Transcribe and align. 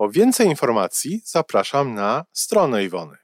Po 0.00 0.10
więcej 0.10 0.46
informacji 0.46 1.22
zapraszam 1.24 1.94
na 1.94 2.24
stronę 2.32 2.84
Iwony 2.84 3.16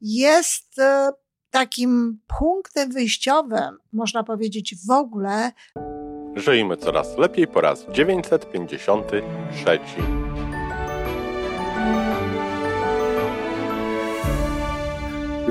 jest 0.00 0.78
e, 0.78 1.12
takim 1.50 2.20
punktem 2.38 2.92
wyjściowym, 2.92 3.78
można 3.92 4.24
powiedzieć, 4.24 4.74
w 4.86 4.90
ogóle. 4.90 5.52
Żyjmy 6.36 6.76
coraz 6.76 7.18
lepiej 7.18 7.46
po 7.46 7.60
raz 7.60 7.86
953. 7.92 9.80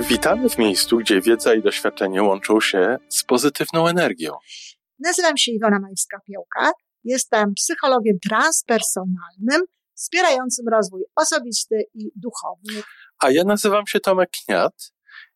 Witamy 0.09 0.49
w 0.49 0.57
miejscu, 0.57 0.97
gdzie 0.97 1.21
wiedza 1.21 1.53
i 1.53 1.61
doświadczenie 1.61 2.23
łączą 2.23 2.61
się 2.61 2.97
z 3.09 3.23
pozytywną 3.23 3.87
energią. 3.87 4.33
Nazywam 4.99 5.37
się 5.37 5.51
Iwona 5.51 5.79
Majska-Piołka. 5.79 6.71
Jestem 7.03 7.53
psychologiem 7.53 8.17
transpersonalnym, 8.29 9.61
wspierającym 9.95 10.65
rozwój 10.67 11.03
osobisty 11.15 11.83
i 11.93 12.11
duchowy. 12.15 12.83
A 13.19 13.31
ja 13.31 13.43
nazywam 13.43 13.87
się 13.87 13.99
Tomek 13.99 14.29
Kniat. 14.45 14.93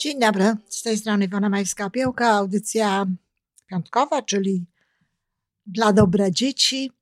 Dzień 0.00 0.20
dobry, 0.20 0.56
z 0.68 0.82
tej 0.82 0.98
strony 0.98 1.24
Iwona 1.24 1.50
Majska-Piełka, 1.50 2.24
audycja 2.24 3.06
piątkowa, 3.66 4.22
czyli 4.22 4.66
dla 5.66 5.92
dobra 5.92 6.30
dzieci, 6.30 6.92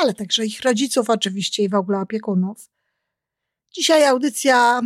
ale 0.00 0.14
także 0.14 0.46
ich 0.46 0.62
rodziców 0.62 1.10
oczywiście 1.10 1.62
i 1.62 1.68
w 1.68 1.74
ogóle 1.74 2.00
opiekunów. 2.00 2.70
Dzisiaj 3.74 4.06
audycja 4.06 4.80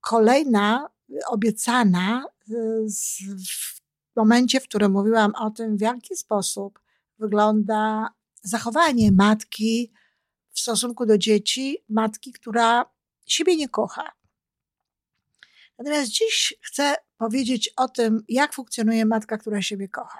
kolejna, 0.00 0.88
obiecana 1.28 2.24
w 4.14 4.16
momencie, 4.16 4.60
w 4.60 4.68
którym 4.68 4.92
mówiłam 4.92 5.34
o 5.34 5.50
tym, 5.50 5.76
w 5.76 5.80
jaki 5.80 6.16
sposób 6.16 6.80
wygląda 7.18 8.08
zachowanie 8.42 9.12
matki 9.12 9.92
w 10.50 10.60
stosunku 10.60 11.06
do 11.06 11.18
dzieci, 11.18 11.78
matki, 11.88 12.32
która 12.32 12.84
siebie 13.26 13.56
nie 13.56 13.68
kocha. 13.68 14.17
Natomiast 15.78 16.10
dziś 16.10 16.54
chcę 16.62 16.94
powiedzieć 17.16 17.72
o 17.76 17.88
tym, 17.88 18.24
jak 18.28 18.54
funkcjonuje 18.54 19.04
matka, 19.04 19.38
która 19.38 19.62
siebie 19.62 19.88
kocha. 19.88 20.18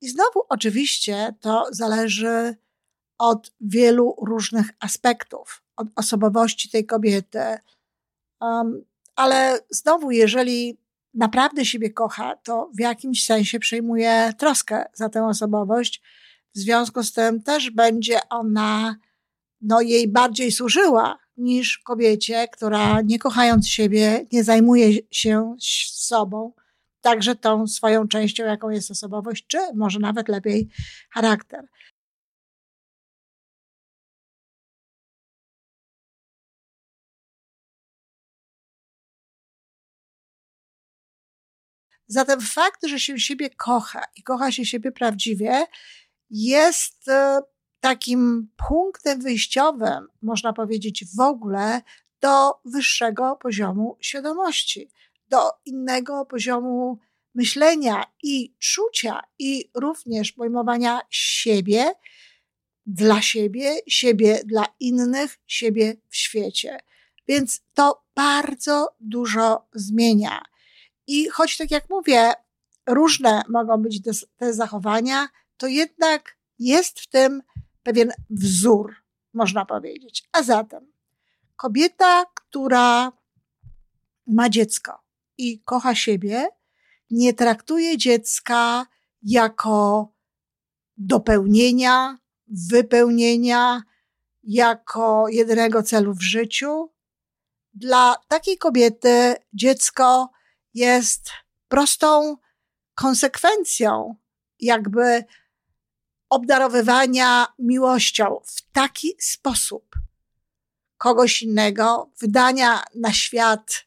I 0.00 0.08
znowu, 0.08 0.42
oczywiście, 0.48 1.34
to 1.40 1.66
zależy 1.70 2.56
od 3.18 3.52
wielu 3.60 4.16
różnych 4.22 4.70
aspektów, 4.80 5.62
od 5.76 5.88
osobowości 5.96 6.70
tej 6.70 6.86
kobiety. 6.86 7.58
Um, 8.40 8.84
ale 9.16 9.58
znowu, 9.70 10.10
jeżeli 10.10 10.78
naprawdę 11.14 11.64
siebie 11.64 11.90
kocha, 11.90 12.36
to 12.36 12.70
w 12.74 12.80
jakimś 12.80 13.24
sensie 13.24 13.58
przejmuje 13.58 14.32
troskę 14.38 14.84
za 14.94 15.08
tę 15.08 15.26
osobowość. 15.26 16.02
W 16.54 16.58
związku 16.58 17.02
z 17.02 17.12
tym 17.12 17.42
też 17.42 17.70
będzie 17.70 18.28
ona 18.28 18.96
no, 19.60 19.80
jej 19.80 20.08
bardziej 20.08 20.52
służyła 20.52 21.18
niż 21.36 21.78
kobiecie, 21.78 22.48
która 22.52 23.00
nie 23.00 23.18
kochając 23.18 23.68
siebie, 23.68 24.26
nie 24.32 24.44
zajmuje 24.44 24.90
się 25.10 25.56
sobą, 25.92 26.52
także 27.00 27.36
tą 27.36 27.66
swoją 27.66 28.08
częścią, 28.08 28.44
jaką 28.44 28.70
jest 28.70 28.90
osobowość, 28.90 29.46
czy 29.46 29.58
może 29.74 29.98
nawet 29.98 30.28
lepiej 30.28 30.68
charakter. 31.10 31.66
Zatem 42.08 42.40
fakt, 42.40 42.86
że 42.86 43.00
się 43.00 43.18
siebie 43.18 43.50
kocha 43.50 44.02
i 44.16 44.22
kocha 44.22 44.52
się 44.52 44.64
siebie 44.64 44.92
prawdziwie, 44.92 45.66
jest 46.30 47.08
e, 47.08 47.40
takim 47.86 48.48
punktem 48.68 49.20
wyjściowym, 49.20 50.08
można 50.22 50.52
powiedzieć, 50.52 51.04
w 51.16 51.20
ogóle 51.20 51.82
do 52.20 52.52
wyższego 52.64 53.36
poziomu 53.36 53.96
świadomości, 54.00 54.90
do 55.28 55.50
innego 55.64 56.24
poziomu 56.24 56.98
myślenia 57.34 58.04
i 58.22 58.54
czucia, 58.58 59.20
i 59.38 59.70
również 59.74 60.32
pojmowania 60.32 61.00
siebie 61.10 61.92
dla 62.86 63.22
siebie, 63.22 63.74
siebie 63.88 64.40
dla 64.44 64.64
innych, 64.80 65.38
siebie 65.46 65.96
w 66.08 66.16
świecie. 66.16 66.78
Więc 67.28 67.60
to 67.74 68.04
bardzo 68.14 68.96
dużo 69.00 69.68
zmienia. 69.74 70.42
I 71.06 71.28
choć, 71.28 71.56
tak 71.56 71.70
jak 71.70 71.90
mówię, 71.90 72.32
różne 72.86 73.42
mogą 73.48 73.76
być 73.82 74.00
te 74.36 74.54
zachowania, 74.54 75.28
to 75.56 75.66
jednak 75.66 76.36
jest 76.58 77.00
w 77.00 77.06
tym 77.06 77.42
pewien 77.86 78.12
wzór, 78.30 78.94
można 79.34 79.64
powiedzieć. 79.64 80.28
A 80.32 80.42
zatem 80.42 80.92
kobieta, 81.56 82.24
która 82.34 83.12
ma 84.26 84.48
dziecko 84.48 85.02
i 85.38 85.62
kocha 85.62 85.94
siebie, 85.94 86.48
nie 87.10 87.34
traktuje 87.34 87.98
dziecka 87.98 88.86
jako 89.22 90.08
dopełnienia, 90.96 92.18
wypełnienia, 92.46 93.82
jako 94.42 95.28
jedynego 95.28 95.82
celu 95.82 96.14
w 96.14 96.22
życiu. 96.22 96.90
Dla 97.74 98.16
takiej 98.28 98.58
kobiety 98.58 99.34
dziecko 99.52 100.30
jest 100.74 101.30
prostą 101.68 102.36
konsekwencją, 102.94 104.16
jakby 104.60 105.24
obdarowywania 106.30 107.46
miłością 107.58 108.40
w 108.44 108.72
taki 108.72 109.14
sposób 109.18 109.96
kogoś 110.98 111.42
innego, 111.42 112.10
wydania 112.18 112.84
na 112.94 113.12
świat 113.12 113.84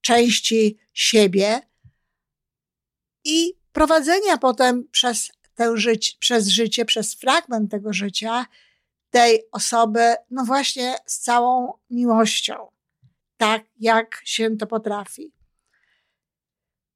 części 0.00 0.78
siebie 0.92 1.60
i 3.24 3.54
prowadzenia 3.72 4.38
potem 4.38 4.88
przez, 4.90 5.32
tę 5.54 5.76
żyć, 5.76 6.16
przez 6.20 6.48
życie, 6.48 6.84
przez 6.84 7.14
fragment 7.14 7.70
tego 7.70 7.92
życia 7.92 8.46
tej 9.10 9.42
osoby, 9.52 10.14
no 10.30 10.44
właśnie 10.44 10.96
z 11.06 11.18
całą 11.18 11.72
miłością, 11.90 12.70
tak 13.36 13.64
jak 13.80 14.20
się 14.24 14.56
to 14.56 14.66
potrafi. 14.66 15.32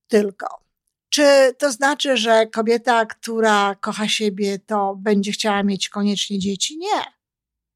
Tylko. 0.09 0.70
Czy 1.11 1.55
to 1.59 1.73
znaczy, 1.73 2.17
że 2.17 2.47
kobieta, 2.47 3.07
która 3.07 3.75
kocha 3.75 4.09
siebie, 4.09 4.59
to 4.59 4.97
będzie 4.97 5.33
chciała 5.33 5.63
mieć 5.63 5.89
koniecznie 5.89 6.39
dzieci? 6.39 6.79
Nie. 6.79 7.05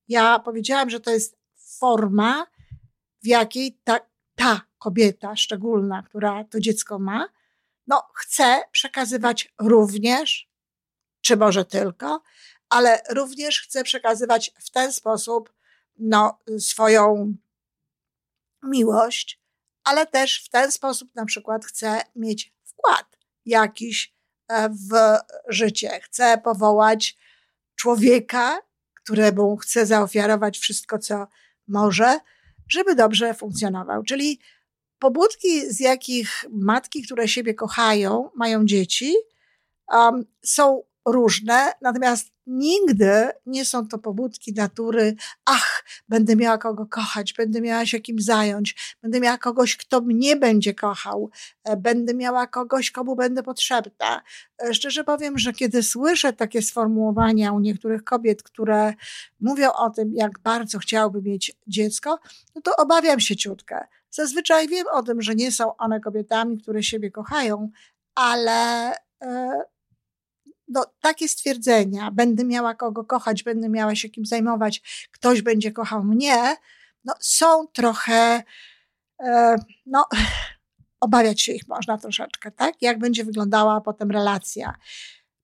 Ja 0.08 0.38
powiedziałam, 0.38 0.90
że 0.90 1.00
to 1.00 1.10
jest 1.10 1.36
forma, 1.78 2.46
w 3.22 3.26
jakiej 3.26 3.78
ta, 3.84 4.00
ta 4.34 4.60
kobieta 4.78 5.36
szczególna, 5.36 6.02
która 6.02 6.44
to 6.44 6.60
dziecko 6.60 6.98
ma, 6.98 7.28
no, 7.86 8.02
chce 8.14 8.62
przekazywać 8.72 9.54
również, 9.60 10.50
czy 11.20 11.37
może 11.37 11.64
tylko, 11.64 12.22
ale 12.69 13.02
również 13.10 13.60
chce 13.60 13.84
przekazywać 13.84 14.50
w 14.60 14.70
ten 14.70 14.92
sposób 14.92 15.52
no, 15.98 16.38
swoją 16.58 17.34
miłość, 18.62 19.40
ale 19.84 20.06
też 20.06 20.44
w 20.44 20.48
ten 20.48 20.72
sposób 20.72 21.14
na 21.14 21.25
przykład 21.25 21.64
chce 21.64 22.02
mieć 22.16 22.54
wkład 22.64 23.24
jakiś 23.46 24.14
e, 24.49 24.69
w 24.69 25.19
życie. 25.49 26.00
Chce 26.02 26.38
powołać 26.44 27.17
człowieka, 27.76 28.58
któremu 29.02 29.56
chce 29.56 29.87
zaofiarować 29.87 30.58
wszystko, 30.58 30.99
co 30.99 31.26
może, 31.69 32.19
żeby 32.69 32.94
dobrze 32.94 33.35
funkcjonował. 33.35 34.02
Czyli 34.02 34.41
pobudki, 34.99 35.73
z 35.73 35.81
jakich 35.81 36.44
matki, 36.50 37.02
które 37.02 37.29
siebie 37.29 37.55
kochają, 37.55 38.31
mają 38.35 38.64
dzieci, 38.64 39.14
um, 39.88 40.25
są 40.43 40.82
różne, 41.06 41.72
natomiast 41.80 42.32
nigdy 42.46 43.30
nie 43.46 43.64
są 43.64 43.88
to 43.88 43.98
pobudki 43.98 44.52
natury, 44.52 45.14
ach, 45.44 45.84
będę 46.08 46.36
miała 46.36 46.58
kogo 46.58 46.86
kochać, 46.86 47.32
będę 47.32 47.60
miała 47.60 47.86
się 47.86 48.00
kim 48.00 48.20
zająć, 48.20 48.96
będę 49.02 49.20
miała 49.20 49.38
kogoś, 49.38 49.76
kto 49.76 50.00
mnie 50.00 50.36
będzie 50.36 50.74
kochał, 50.74 51.30
e, 51.64 51.76
będę 51.76 52.14
miała 52.14 52.46
kogoś, 52.46 52.90
komu 52.90 53.16
będę 53.16 53.42
potrzebna. 53.42 54.22
E, 54.62 54.74
szczerze 54.74 55.04
powiem, 55.04 55.38
że 55.38 55.52
kiedy 55.52 55.82
słyszę 55.82 56.32
takie 56.32 56.62
sformułowania 56.62 57.52
u 57.52 57.60
niektórych 57.60 58.04
kobiet, 58.04 58.42
które 58.42 58.94
mówią 59.40 59.72
o 59.72 59.90
tym, 59.90 60.12
jak 60.14 60.38
bardzo 60.38 60.78
chciałyby 60.78 61.22
mieć 61.22 61.56
dziecko, 61.66 62.18
no 62.54 62.62
to 62.62 62.76
obawiam 62.76 63.20
się 63.20 63.36
ciutkę. 63.36 63.86
Zazwyczaj 64.10 64.68
wiem 64.68 64.86
o 64.92 65.02
tym, 65.02 65.22
że 65.22 65.34
nie 65.34 65.52
są 65.52 65.76
one 65.76 66.00
kobietami, 66.00 66.58
które 66.58 66.82
siebie 66.82 67.10
kochają, 67.10 67.70
ale 68.14 68.92
e, 69.22 69.62
no, 70.75 70.87
takie 71.00 71.29
stwierdzenia, 71.29 72.11
będę 72.11 72.44
miała 72.44 72.75
kogo 72.75 73.05
kochać, 73.05 73.43
będę 73.43 73.69
miała 73.69 73.94
się 73.94 74.09
kim 74.09 74.26
zajmować, 74.26 75.06
ktoś 75.12 75.43
będzie 75.43 75.73
kochał 75.73 76.05
mnie, 76.05 76.56
no, 77.05 77.15
są 77.21 77.67
trochę, 77.67 78.43
e, 79.21 79.56
no, 79.87 80.06
obawiać 81.00 81.43
się 81.43 81.53
ich 81.53 81.69
można 81.69 81.99
troszeczkę, 81.99 82.50
tak? 82.50 82.75
Jak 82.82 82.99
będzie 82.99 83.25
wyglądała 83.25 83.81
potem 83.81 84.11
relacja. 84.11 84.75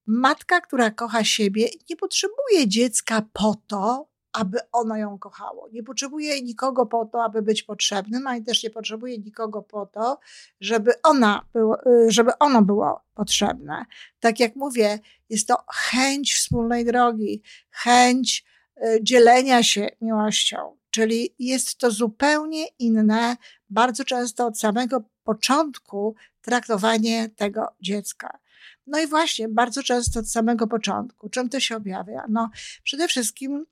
Matka, 0.06 0.61
która 0.61 0.91
kocha 0.91 1.25
siebie, 1.25 1.69
nie 1.91 1.97
potrzebuje 1.97 2.69
dziecka 2.69 3.23
po 3.32 3.55
to, 3.67 4.09
aby 4.32 4.59
ono 4.73 4.97
ją 4.97 5.19
kochało. 5.19 5.69
Nie 5.73 5.82
potrzebuje 5.82 6.43
nikogo 6.43 6.87
po 6.87 7.05
to, 7.05 7.25
aby 7.25 7.43
być 7.43 7.62
potrzebnym, 7.62 8.27
ani 8.27 8.44
też 8.44 8.62
nie 8.62 8.71
potrzebuje 8.71 9.19
nikogo 9.19 9.62
po 9.62 9.87
to, 9.87 10.19
żeby, 10.61 11.03
ona 11.03 11.44
było, 11.53 11.87
y, 11.87 12.11
żeby 12.11 12.38
ono 12.38 12.62
było 12.62 13.00
potrzebne. 13.15 13.85
Tak 14.21 14.41
jak 14.41 14.56
mówię, 14.56 14.99
jest 15.29 15.49
to 15.49 15.56
chęć 15.75 16.35
wspólnej 16.35 16.85
drogi, 16.85 17.43
chęć 17.71 18.44
y, 18.77 18.99
dzielenia 19.03 19.62
się 19.62 19.88
miłością, 20.00 20.77
czyli 20.91 21.35
jest 21.38 21.79
to 21.79 21.91
zupełnie 21.91 22.67
inne, 22.79 23.37
bardzo 23.71 24.05
często 24.05 24.47
od 24.47 24.59
samego 24.59 25.03
początku 25.25 26.15
traktowanie 26.43 27.29
tego 27.29 27.67
dziecka. 27.81 28.38
No 28.87 29.00
i 29.00 29.06
właśnie, 29.06 29.49
bardzo 29.49 29.82
często 29.82 30.21
od 30.21 30.31
samego 30.31 30.67
początku. 30.67 31.29
Czym 31.29 31.49
to 31.49 31.61
się 31.61 31.77
objawia? 31.77 32.25
No, 32.29 32.50
przede 32.82 33.09
wszystkim 33.09 33.67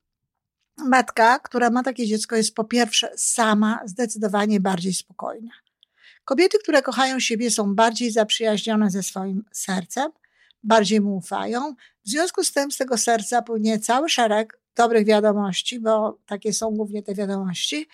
matka, 0.86 1.38
która 1.38 1.70
ma 1.70 1.82
takie 1.82 2.06
dziecko, 2.06 2.36
jest 2.36 2.54
po 2.54 2.64
pierwsze 2.64 3.10
sama 3.16 3.80
zdecydowanie 3.84 4.60
bardziej 4.60 4.94
spokojna. 4.94 5.50
Kobiety, 6.24 6.58
które 6.58 6.82
kochają 6.82 7.20
siebie, 7.20 7.50
są 7.50 7.74
bardziej 7.74 8.10
zaprzyjaźnione 8.10 8.90
ze 8.90 9.02
swoim 9.02 9.44
sercem, 9.52 10.12
bardziej 10.62 11.00
mu 11.00 11.16
ufają. 11.16 11.74
W 12.04 12.08
związku 12.10 12.44
z 12.44 12.52
tym 12.52 12.70
z 12.70 12.76
tego 12.76 12.98
serca 12.98 13.42
płynie 13.42 13.78
cały 13.78 14.08
szereg 14.08 14.60
dobrych 14.76 15.06
wiadomości, 15.06 15.80
bo 15.80 16.18
takie 16.26 16.52
są 16.52 16.70
głównie 16.70 17.02
te 17.02 17.14
wiadomości, 17.14 17.88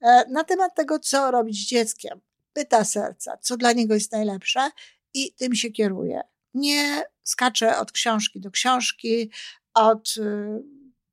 e, 0.00 0.24
na 0.30 0.44
temat 0.44 0.74
tego, 0.74 0.98
co 0.98 1.30
robić 1.30 1.64
z 1.64 1.68
dzieckiem. 1.68 2.20
Pyta 2.52 2.84
serca, 2.84 3.36
co 3.40 3.56
dla 3.56 3.72
niego 3.72 3.94
jest 3.94 4.12
najlepsze 4.12 4.70
i 5.14 5.32
tym 5.32 5.54
się 5.54 5.70
kieruje. 5.70 6.20
Nie 6.54 7.02
skacze 7.22 7.78
od 7.78 7.92
książki 7.92 8.40
do 8.40 8.50
książki, 8.50 9.30
od 9.74 10.16
y, 10.16 10.62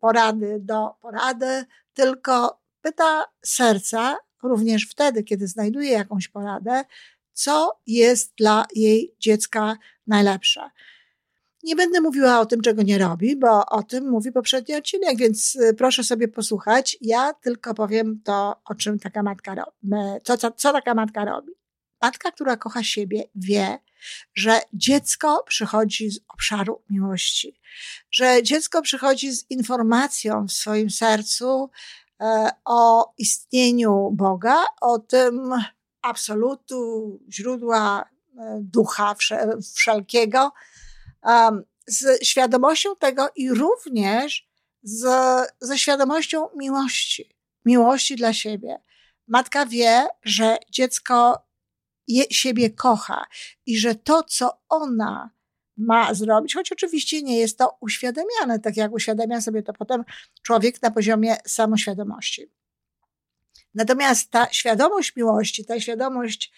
porady 0.01 0.59
do 0.59 0.89
porady, 1.01 1.65
tylko 1.93 2.61
pyta 2.81 3.25
serca, 3.45 4.17
również 4.43 4.87
wtedy, 4.89 5.23
kiedy 5.23 5.47
znajduje 5.47 5.91
jakąś 5.91 6.27
poradę, 6.27 6.83
co 7.33 7.79
jest 7.87 8.33
dla 8.37 8.65
jej 8.75 9.15
dziecka 9.19 9.77
najlepsze. 10.07 10.69
Nie 11.63 11.75
będę 11.75 12.01
mówiła 12.01 12.39
o 12.39 12.45
tym, 12.45 12.61
czego 12.61 12.81
nie 12.81 12.97
robi, 12.97 13.35
bo 13.35 13.65
o 13.65 13.83
tym 13.83 14.09
mówi 14.09 14.31
poprzedni 14.31 14.75
odcinek, 14.75 15.17
więc 15.17 15.55
y, 15.55 15.73
proszę 15.73 16.03
sobie 16.03 16.27
posłuchać. 16.27 16.97
Ja 17.01 17.33
tylko 17.33 17.73
powiem 17.73 18.21
to, 18.23 18.61
o 18.65 18.75
czym 18.75 18.99
taka 18.99 19.23
matka 19.23 19.55
robi. 19.55 19.71
Co, 20.23 20.37
co, 20.37 20.51
co 20.51 20.73
taka 20.73 20.93
matka 20.93 21.25
robi. 21.25 21.51
Matka, 22.01 22.31
która 22.31 22.57
kocha 22.57 22.83
siebie, 22.83 23.23
wie, 23.35 23.79
że 24.33 24.61
dziecko 24.73 25.43
przychodzi 25.47 26.11
z 26.11 26.19
obszaru 26.27 26.81
miłości, 26.89 27.59
że 28.11 28.43
dziecko 28.43 28.81
przychodzi 28.81 29.31
z 29.31 29.51
informacją 29.51 30.47
w 30.47 30.51
swoim 30.51 30.89
sercu 30.89 31.69
e, 32.21 32.49
o 32.65 33.13
istnieniu 33.17 34.09
Boga, 34.13 34.65
o 34.81 34.99
tym 34.99 35.53
absolutu, 36.01 37.19
źródła 37.29 38.01
e, 38.01 38.59
ducha 38.61 39.15
wszelkiego, 39.75 40.51
z 41.87 42.25
świadomością 42.25 42.95
tego 42.95 43.29
i 43.35 43.49
również 43.49 44.49
z, 44.83 45.05
ze 45.61 45.79
świadomością 45.79 46.47
miłości, 46.55 47.35
miłości 47.65 48.15
dla 48.15 48.33
siebie. 48.33 48.81
Matka 49.27 49.65
wie, 49.65 50.07
że 50.23 50.57
dziecko 50.69 51.45
je, 52.07 52.23
siebie 52.31 52.69
kocha 52.69 53.25
i 53.65 53.77
że 53.77 53.95
to, 53.95 54.23
co 54.23 54.61
ona 54.69 55.31
ma 55.77 56.13
zrobić, 56.13 56.53
choć 56.53 56.71
oczywiście 56.71 57.21
nie 57.21 57.37
jest 57.37 57.57
to 57.57 57.77
uświadamiane, 57.81 58.59
tak 58.59 58.77
jak 58.77 58.93
uświadamia 58.93 59.41
sobie 59.41 59.63
to 59.63 59.73
potem 59.73 60.03
człowiek 60.41 60.81
na 60.81 60.91
poziomie 60.91 61.37
samoświadomości. 61.47 62.51
Natomiast 63.73 64.31
ta 64.31 64.47
świadomość 64.51 65.15
miłości, 65.15 65.65
ta 65.65 65.79
świadomość, 65.79 66.51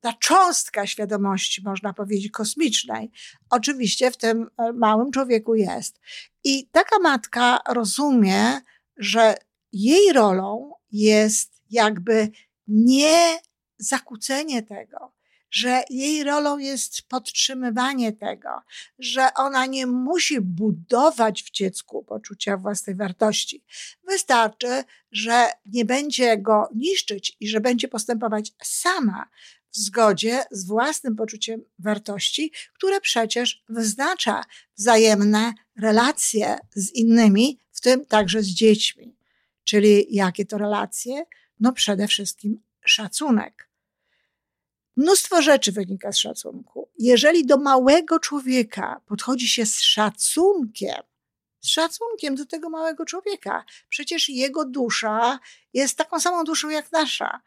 ta 0.00 0.12
cząstka 0.12 0.86
świadomości, 0.86 1.62
można 1.64 1.92
powiedzieć, 1.92 2.30
kosmicznej, 2.30 3.10
oczywiście 3.50 4.10
w 4.10 4.16
tym 4.16 4.50
e, 4.58 4.72
małym 4.72 5.10
człowieku 5.10 5.54
jest. 5.54 6.00
I 6.44 6.68
taka 6.72 6.98
matka 6.98 7.58
rozumie, 7.68 8.60
że 8.96 9.34
jej 9.72 10.12
rolą 10.12 10.74
jest 10.92 11.62
jakby 11.70 12.30
nie 12.68 13.38
zakłócenie 13.78 14.62
tego, 14.62 15.12
że 15.50 15.82
jej 15.90 16.24
rolą 16.24 16.58
jest 16.58 17.02
podtrzymywanie 17.02 18.12
tego, 18.12 18.48
że 18.98 19.28
ona 19.34 19.66
nie 19.66 19.86
musi 19.86 20.40
budować 20.40 21.42
w 21.42 21.50
dziecku 21.50 22.04
poczucia 22.04 22.56
własnej 22.56 22.96
wartości. 22.96 23.64
Wystarczy, 24.08 24.84
że 25.12 25.48
nie 25.66 25.84
będzie 25.84 26.38
go 26.38 26.68
niszczyć 26.74 27.36
i 27.40 27.48
że 27.48 27.60
będzie 27.60 27.88
postępować 27.88 28.52
sama 28.62 29.28
w 29.70 29.76
zgodzie 29.78 30.44
z 30.50 30.66
własnym 30.66 31.16
poczuciem 31.16 31.64
wartości, 31.78 32.52
które 32.74 33.00
przecież 33.00 33.64
wyznacza 33.68 34.44
wzajemne 34.76 35.52
relacje 35.76 36.58
z 36.74 36.94
innymi, 36.94 37.58
w 37.72 37.80
tym 37.80 38.06
także 38.06 38.42
z 38.42 38.46
dziećmi. 38.46 39.16
Czyli 39.64 40.06
jakie 40.10 40.46
to 40.46 40.58
relacje? 40.58 41.24
No 41.60 41.72
przede 41.72 42.08
wszystkim 42.08 42.62
szacunek 42.84 43.67
Mnóstwo 44.98 45.42
rzeczy 45.42 45.72
wynika 45.72 46.12
z 46.12 46.16
szacunku. 46.16 46.88
Jeżeli 46.98 47.46
do 47.46 47.56
małego 47.56 48.18
człowieka 48.18 49.00
podchodzi 49.06 49.48
się 49.48 49.66
z 49.66 49.80
szacunkiem, 49.80 51.02
z 51.60 51.68
szacunkiem 51.68 52.34
do 52.34 52.46
tego 52.46 52.70
małego 52.70 53.04
człowieka, 53.04 53.64
przecież 53.88 54.28
jego 54.28 54.64
dusza 54.64 55.38
jest 55.74 55.98
taką 55.98 56.20
samą 56.20 56.44
duszą 56.44 56.68
jak 56.68 56.92
nasza. 56.92 57.40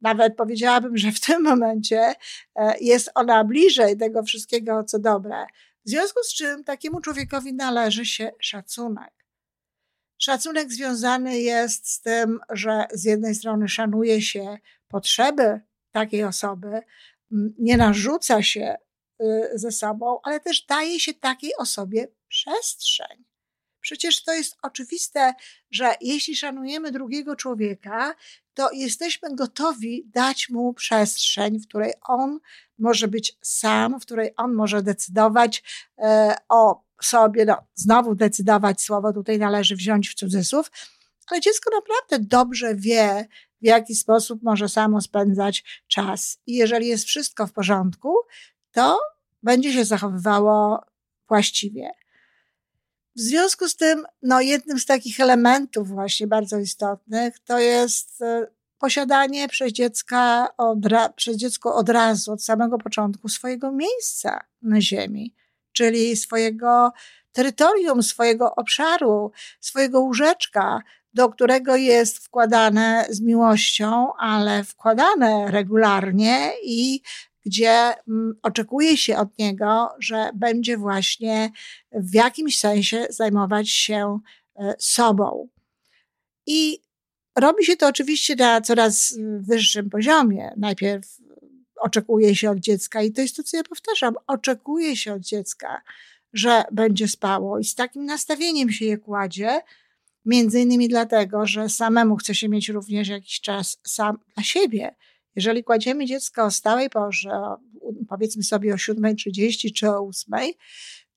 Nawet 0.00 0.36
powiedziałabym, 0.36 0.96
że 0.96 1.12
w 1.12 1.20
tym 1.20 1.42
momencie 1.42 2.14
e, 2.54 2.78
jest 2.80 3.10
ona 3.14 3.44
bliżej 3.44 3.98
tego 3.98 4.22
wszystkiego, 4.22 4.84
co 4.84 4.98
dobre. 4.98 5.46
W 5.84 5.90
związku 5.90 6.22
z 6.22 6.34
czym 6.34 6.64
takiemu 6.64 7.00
człowiekowi 7.00 7.54
należy 7.54 8.06
się 8.06 8.30
szacunek. 8.40 9.12
Szacunek 10.18 10.72
związany 10.72 11.38
jest 11.38 11.90
z 11.90 12.00
tym, 12.00 12.40
że 12.50 12.86
z 12.92 13.04
jednej 13.04 13.34
strony 13.34 13.68
szanuje 13.68 14.22
się 14.22 14.58
potrzeby 14.88 15.60
takiej 15.98 16.24
osoby, 16.24 16.80
nie 17.58 17.76
narzuca 17.76 18.42
się 18.42 18.76
y, 19.22 19.50
ze 19.54 19.72
sobą, 19.72 20.18
ale 20.22 20.40
też 20.40 20.66
daje 20.66 21.00
się 21.00 21.14
takiej 21.14 21.56
osobie 21.56 22.08
przestrzeń. 22.28 23.24
Przecież 23.80 24.24
to 24.24 24.32
jest 24.32 24.56
oczywiste, 24.62 25.34
że 25.70 25.94
jeśli 26.00 26.36
szanujemy 26.36 26.92
drugiego 26.92 27.36
człowieka, 27.36 28.14
to 28.54 28.70
jesteśmy 28.72 29.28
gotowi 29.34 30.04
dać 30.06 30.48
mu 30.48 30.74
przestrzeń, 30.74 31.58
w 31.58 31.68
której 31.68 31.92
on 32.08 32.38
może 32.78 33.08
być 33.08 33.38
sam, 33.42 34.00
w 34.00 34.02
której 34.02 34.30
on 34.36 34.54
może 34.54 34.82
decydować 34.82 35.62
e, 35.98 36.36
o 36.48 36.84
sobie, 37.02 37.44
no, 37.44 37.56
znowu 37.74 38.14
decydować, 38.14 38.80
słowo 38.80 39.12
tutaj 39.12 39.38
należy 39.38 39.76
wziąć 39.76 40.08
w 40.10 40.14
cudzysłów, 40.14 40.70
ale 41.30 41.40
dziecko 41.40 41.70
naprawdę 41.74 42.18
dobrze 42.28 42.74
wie, 42.74 43.28
w 43.62 43.66
jaki 43.66 43.94
sposób 43.94 44.42
może 44.42 44.68
samo 44.68 45.00
spędzać 45.00 45.82
czas. 45.86 46.38
I 46.46 46.54
jeżeli 46.54 46.86
jest 46.86 47.04
wszystko 47.04 47.46
w 47.46 47.52
porządku, 47.52 48.14
to 48.72 48.98
będzie 49.42 49.72
się 49.72 49.84
zachowywało 49.84 50.84
właściwie. 51.28 51.90
W 53.16 53.20
związku 53.20 53.68
z 53.68 53.76
tym, 53.76 54.06
no, 54.22 54.40
jednym 54.40 54.78
z 54.78 54.86
takich 54.86 55.20
elementów 55.20 55.88
właśnie 55.88 56.26
bardzo 56.26 56.58
istotnych 56.58 57.38
to 57.38 57.58
jest 57.58 58.22
e, 58.22 58.46
posiadanie 58.78 59.48
przez, 59.48 59.72
dziecka 59.72 60.48
od, 60.56 60.78
przez 61.16 61.36
dziecko 61.36 61.74
od 61.74 61.88
razu, 61.88 62.32
od 62.32 62.44
samego 62.44 62.78
początku 62.78 63.28
swojego 63.28 63.72
miejsca 63.72 64.40
na 64.62 64.80
ziemi, 64.80 65.34
czyli 65.72 66.16
swojego 66.16 66.92
terytorium, 67.32 68.02
swojego 68.02 68.54
obszaru, 68.54 69.32
swojego 69.60 70.00
łóżeczka, 70.00 70.82
do 71.18 71.28
którego 71.28 71.76
jest 71.76 72.18
wkładane 72.18 73.06
z 73.10 73.20
miłością, 73.20 74.12
ale 74.18 74.64
wkładane 74.64 75.50
regularnie 75.50 76.52
i 76.64 77.00
gdzie 77.46 77.94
mm, 78.08 78.34
oczekuje 78.42 78.96
się 78.96 79.16
od 79.16 79.38
niego, 79.38 79.88
że 79.98 80.30
będzie 80.34 80.76
właśnie 80.76 81.50
w 81.92 82.14
jakimś 82.14 82.58
sensie 82.58 83.06
zajmować 83.10 83.70
się 83.70 84.18
e, 84.56 84.74
sobą. 84.78 85.48
I 86.46 86.78
robi 87.38 87.64
się 87.64 87.76
to 87.76 87.86
oczywiście 87.86 88.36
na 88.36 88.60
coraz 88.60 89.14
wyższym 89.40 89.90
poziomie. 89.90 90.50
Najpierw 90.56 91.18
oczekuje 91.80 92.36
się 92.36 92.50
od 92.50 92.58
dziecka, 92.58 93.02
i 93.02 93.12
to 93.12 93.20
jest 93.20 93.36
to, 93.36 93.42
co 93.42 93.56
ja 93.56 93.62
powtarzam, 93.62 94.14
oczekuje 94.26 94.96
się 94.96 95.14
od 95.14 95.22
dziecka, 95.22 95.82
że 96.32 96.64
będzie 96.72 97.08
spało, 97.08 97.58
i 97.58 97.64
z 97.64 97.74
takim 97.74 98.04
nastawieniem 98.04 98.70
się 98.70 98.84
je 98.84 98.98
kładzie, 98.98 99.60
między 100.24 100.60
innymi 100.60 100.88
dlatego, 100.88 101.46
że 101.46 101.68
samemu 101.68 102.16
chce 102.16 102.34
się 102.34 102.48
mieć 102.48 102.68
również 102.68 103.08
jakiś 103.08 103.40
czas 103.40 103.80
sam 103.86 104.18
dla 104.34 104.42
siebie. 104.42 104.96
Jeżeli 105.36 105.64
kładziemy 105.64 106.06
dziecko 106.06 106.44
o 106.44 106.50
stałej 106.50 106.90
porze, 106.90 107.40
powiedzmy 108.08 108.42
sobie 108.42 108.74
o 108.74 108.76
7.30 108.76 109.72
czy 109.72 109.90
o 109.90 110.00
8.00, 110.00 110.52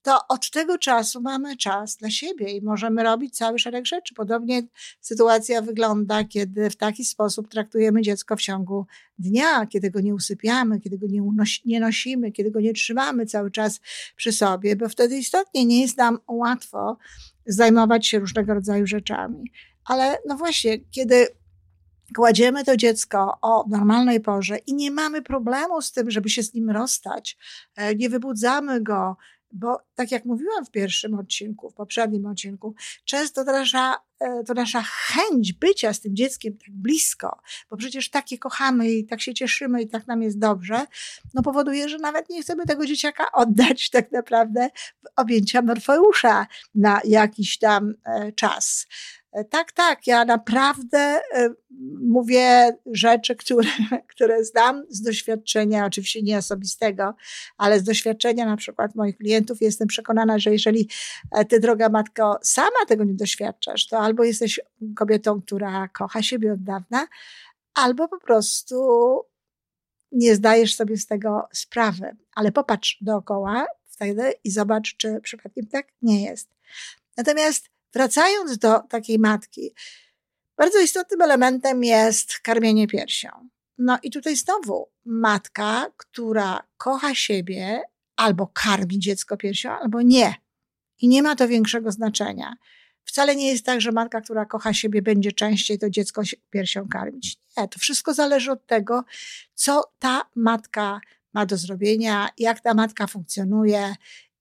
to 0.02 0.20
od 0.30 0.52
tego 0.52 0.78
czasu 0.78 1.22
mamy 1.22 1.58
czas 1.58 1.98
dla 1.98 2.10
siebie 2.10 2.52
i 2.52 2.62
możemy 2.62 3.04
robić 3.04 3.38
cały 3.38 3.60
szereg 3.60 3.86
rzeczy. 3.86 4.14
Podobnie 4.16 4.64
sytuacja 5.02 5.62
wygląda, 5.62 6.24
kiedy 6.24 6.70
w 6.70 6.76
taki 6.76 7.06
sposób 7.06 7.48
traktujemy 7.48 8.02
dziecko 8.02 8.36
w 8.36 8.42
ciągu 8.42 8.86
dnia, 9.20 9.66
kiedy 9.66 9.92
go 9.92 10.02
nie 10.02 10.16
usypiamy, 10.16 10.80
kiedy 10.80 10.98
go 10.98 11.08
nie, 11.08 11.24
unosi, 11.24 11.62
nie 11.66 11.80
nosimy, 11.80 12.32
kiedy 12.32 12.52
go 12.52 12.60
nie 12.60 12.74
trzymamy 12.74 13.26
cały 13.26 13.52
czas 13.52 13.80
przy 14.16 14.32
sobie, 14.32 14.76
bo 14.76 14.90
wtedy 14.90 15.18
istotnie 15.18 15.66
nie 15.66 15.82
jest 15.82 15.98
nam 15.98 16.20
łatwo 16.28 16.98
zajmować 17.54 18.08
się 18.08 18.20
różnego 18.20 18.54
rodzaju 18.54 18.88
rzeczami. 18.88 19.52
Ale 19.86 20.18
no 20.28 20.38
właśnie, 20.38 20.80
kiedy 20.80 21.28
kładziemy 22.16 22.64
to 22.64 22.78
dziecko 22.78 23.38
o 23.42 23.66
normalnej 23.70 24.20
porze 24.20 24.58
i 24.58 24.74
nie 24.74 24.92
mamy 24.92 25.22
problemu 25.22 25.82
z 25.82 25.92
tym, 25.92 26.12
żeby 26.12 26.30
się 26.30 26.44
z 26.44 26.54
nim 26.54 26.70
rozstać, 26.70 27.38
e, 27.76 27.96
nie 27.96 28.10
wybudzamy 28.10 28.82
go, 28.82 29.16
bo 29.54 29.80
tak 29.96 30.12
jak 30.12 30.26
mówiłam 30.26 30.66
w 30.66 30.72
pierwszym 30.72 31.14
odcinku, 31.14 31.70
w 31.70 31.74
poprzednim 31.74 32.26
odcinku, 32.26 32.76
często 33.06 33.46
to 33.46 33.52
nasza, 33.52 33.96
e, 34.20 34.44
to 34.44 34.54
nasza 34.54 34.82
chęć 34.82 35.54
bycia 35.54 35.94
z 35.94 36.00
tym 36.00 36.16
dzieckiem 36.16 36.58
tak 36.58 36.72
blisko, 36.74 37.40
bo 37.70 37.78
przecież 37.78 38.10
takie 38.10 38.38
kochamy 38.38 38.92
i 38.92 39.06
tak 39.06 39.22
się 39.22 39.34
cieszymy 39.34 39.82
i 39.82 39.88
tak 39.88 40.08
nam 40.08 40.22
jest 40.22 40.40
dobrze, 40.40 40.86
no 41.34 41.42
powoduje, 41.42 41.90
że 41.90 41.98
nawet 41.98 42.30
nie 42.30 42.42
chcemy 42.42 42.66
tego 42.66 42.86
dzieciaka 42.86 43.32
oddać 43.32 43.90
tak 43.90 44.12
naprawdę 44.12 44.70
w 45.04 45.08
objęcia 45.16 45.62
Morfeusza 45.62 46.48
na 46.76 47.02
jakiś 47.04 47.58
tam 47.58 47.94
e, 48.06 48.32
czas. 48.32 48.88
E, 49.32 49.44
tak, 49.44 49.72
tak, 49.72 50.08
ja 50.08 50.26
naprawdę 50.26 50.98
e, 50.98 51.50
mówię 52.02 52.78
rzeczy, 52.86 53.36
które, 53.36 53.70
które 54.14 54.46
znam 54.46 54.84
z 54.90 55.02
doświadczenia, 55.02 55.86
oczywiście 55.86 56.22
nie 56.22 56.38
osobistego, 56.38 57.16
ale 57.58 57.80
z 57.80 57.84
doświadczenia 57.84 58.46
na 58.46 58.58
przykład 58.58 58.96
moich 58.96 59.18
klientów. 59.18 59.62
Jestem 59.62 59.88
przekonana, 59.88 60.40
że 60.40 60.52
jeżeli 60.52 60.90
e, 61.32 61.46
ty, 61.46 61.60
droga 61.60 61.90
matko, 61.90 62.40
sama 62.44 62.86
tego 62.88 63.04
nie 63.04 63.14
doświadczasz, 63.14 63.88
to 63.88 64.00
albo 64.00 64.24
jesteś 64.24 64.60
kobietą, 64.96 65.42
która 65.42 65.88
kocha 65.88 66.22
siebie 66.22 66.54
od 66.54 66.64
dawna, 66.64 67.08
albo 67.74 68.08
po 68.08 68.20
prostu 68.20 68.76
nie 70.12 70.36
zdajesz 70.36 70.76
sobie 70.76 70.98
z 70.98 71.08
tego 71.08 71.48
sprawy. 71.54 72.16
Ale 72.36 72.52
popatrz 72.52 72.98
dookoła 73.02 73.66
wtedy 73.90 74.34
i 74.44 74.52
zobacz, 74.52 74.96
czy 74.98 75.20
przypadkiem 75.22 75.68
tak 75.68 75.88
nie 76.02 76.24
jest. 76.24 76.50
Natomiast 77.18 77.71
Wracając 77.94 78.58
do 78.58 78.80
takiej 78.80 79.20
matki, 79.20 79.74
bardzo 80.58 80.80
istotnym 80.80 81.22
elementem 81.22 81.84
jest 81.84 82.40
karmienie 82.40 82.88
piersią. 82.88 83.30
No 83.78 83.98
i 84.04 84.12
tutaj 84.12 84.36
znowu 84.36 84.90
matka, 85.06 85.92
która 85.98 86.64
kocha 86.78 87.16
siebie, 87.16 87.82
albo 88.16 88.48
karmi 88.54 89.00
dziecko 89.00 89.38
piersią, 89.38 89.72
albo 89.72 90.02
nie. 90.02 90.36
I 91.02 91.08
nie 91.08 91.24
ma 91.24 91.36
to 91.36 91.48
większego 91.48 91.92
znaczenia. 91.92 92.56
Wcale 93.04 93.36
nie 93.36 93.48
jest 93.48 93.66
tak, 93.66 93.82
że 93.82 93.92
matka, 93.92 94.22
która 94.22 94.46
kocha 94.46 94.74
siebie, 94.74 95.02
będzie 95.02 95.32
częściej 95.32 95.80
to 95.80 95.90
dziecko 95.90 96.22
piersią 96.50 96.88
karmić. 96.88 97.38
Nie, 97.58 97.68
to 97.68 97.80
wszystko 97.80 98.14
zależy 98.14 98.52
od 98.52 98.66
tego, 98.66 99.04
co 99.54 99.84
ta 100.00 100.22
matka 100.36 101.02
ma 101.34 101.46
do 101.46 101.58
zrobienia, 101.58 102.30
jak 102.38 102.60
ta 102.60 102.74
matka 102.74 103.08
funkcjonuje 103.08 103.96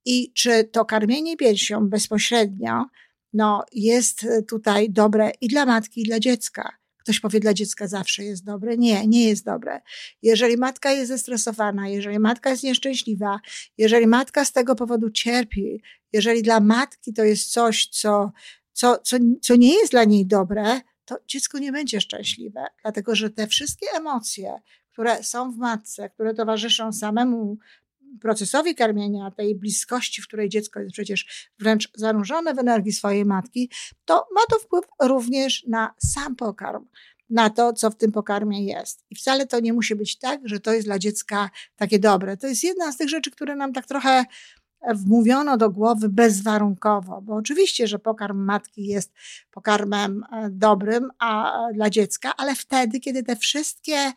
i 0.05 0.33
czy 0.33 0.65
to 0.65 0.85
karmienie 0.85 1.37
piersią 1.37 1.89
bezpośrednio 1.89 2.87
no, 3.33 3.65
jest 3.73 4.25
e, 4.25 4.43
tutaj 4.43 4.91
dobre 4.91 5.31
i 5.41 5.49
dla 5.49 5.67
matki, 5.67 6.01
i 6.01 6.05
dla 6.05 6.21
dziecka. 6.21 6.73
Ktoś 6.97 7.21
powie, 7.21 7.41
dla 7.41 7.55
dziecka 7.55 7.89
zawsze 7.89 8.25
jest 8.25 8.45
dobre. 8.45 8.77
Nie, 8.77 9.07
nie 9.07 9.29
jest 9.29 9.45
dobre. 9.45 9.81
Jeżeli 10.23 10.57
matka 10.57 10.93
jest 10.93 11.09
zestresowana, 11.09 11.89
jeżeli 11.89 12.19
matka 12.19 12.51
jest 12.51 12.63
nieszczęśliwa, 12.63 13.41
jeżeli 13.79 14.07
matka 14.07 14.45
z 14.45 14.53
tego 14.53 14.75
powodu 14.75 15.11
cierpi, 15.11 15.83
jeżeli 16.13 16.43
dla 16.43 16.61
matki 16.61 17.13
to 17.13 17.25
jest 17.25 17.53
coś, 17.53 17.87
co, 17.87 18.33
co, 18.73 18.99
co, 18.99 19.17
co 19.43 19.57
nie 19.57 19.75
jest 19.75 19.91
dla 19.91 20.05
niej 20.05 20.27
dobre, 20.27 20.81
to 21.05 21.17
dziecko 21.27 21.59
nie 21.59 21.73
będzie 21.73 22.01
szczęśliwe, 22.01 22.67
dlatego 22.83 23.15
że 23.15 23.31
te 23.31 23.47
wszystkie 23.47 23.87
emocje, 23.97 24.61
które 24.93 25.23
są 25.23 25.53
w 25.53 25.57
matce, 25.57 26.11
które 26.11 26.35
towarzyszą 26.35 26.93
samemu 26.93 27.59
procesowi 28.21 28.75
karmienia, 28.75 29.31
tej 29.31 29.55
bliskości, 29.55 30.23
w 30.23 30.27
której 30.27 30.49
dziecko 30.49 30.81
jest 30.81 30.93
przecież 30.93 31.51
wręcz 31.59 31.91
zanurzone 31.95 32.55
w 32.55 32.59
energii 32.59 32.93
swojej 32.93 33.25
matki, 33.25 33.71
to 34.05 34.27
ma 34.35 34.41
to 34.51 34.59
wpływ 34.59 34.85
również 35.03 35.65
na 35.67 35.95
sam 35.99 36.37
pokarm 36.37 36.87
na 37.31 37.51
to, 37.51 37.73
co 37.73 37.91
w 37.91 37.97
tym 37.97 38.13
pokarmie 38.13 38.65
jest. 38.65 39.05
I 39.11 39.17
wcale 39.17 39.47
to 39.47 39.61
nie 39.61 39.73
musi 39.73 39.95
być 39.95 40.19
tak, 40.19 40.41
że 40.45 40.61
to 40.61 40.73
jest 40.73 40.87
dla 40.87 40.99
dziecka 40.99 41.51
takie 41.77 41.99
dobre. 41.99 42.37
To 42.37 42.47
jest 42.47 42.65
jedna 42.65 42.93
z 42.93 42.97
tych 42.97 43.09
rzeczy, 43.09 43.31
które 43.31 43.57
nam 43.57 43.73
tak 43.73 43.87
trochę 43.87 44.25
wmówiono 44.89 45.57
do 45.57 45.71
głowy 45.71 46.09
bezwarunkowo, 46.09 47.23
bo 47.23 47.35
oczywiście, 47.35 47.87
że 47.87 47.99
pokarm 47.99 48.39
matki 48.39 48.87
jest 48.87 49.13
pokarmem 49.51 50.25
e, 50.33 50.51
dobrym 50.51 51.11
a, 51.19 51.59
dla 51.75 51.91
dziecka, 51.91 52.33
ale 52.37 52.55
wtedy, 52.55 53.01
kiedy 53.01 53.23
te 53.23 53.37
wszystkie 53.37 54.13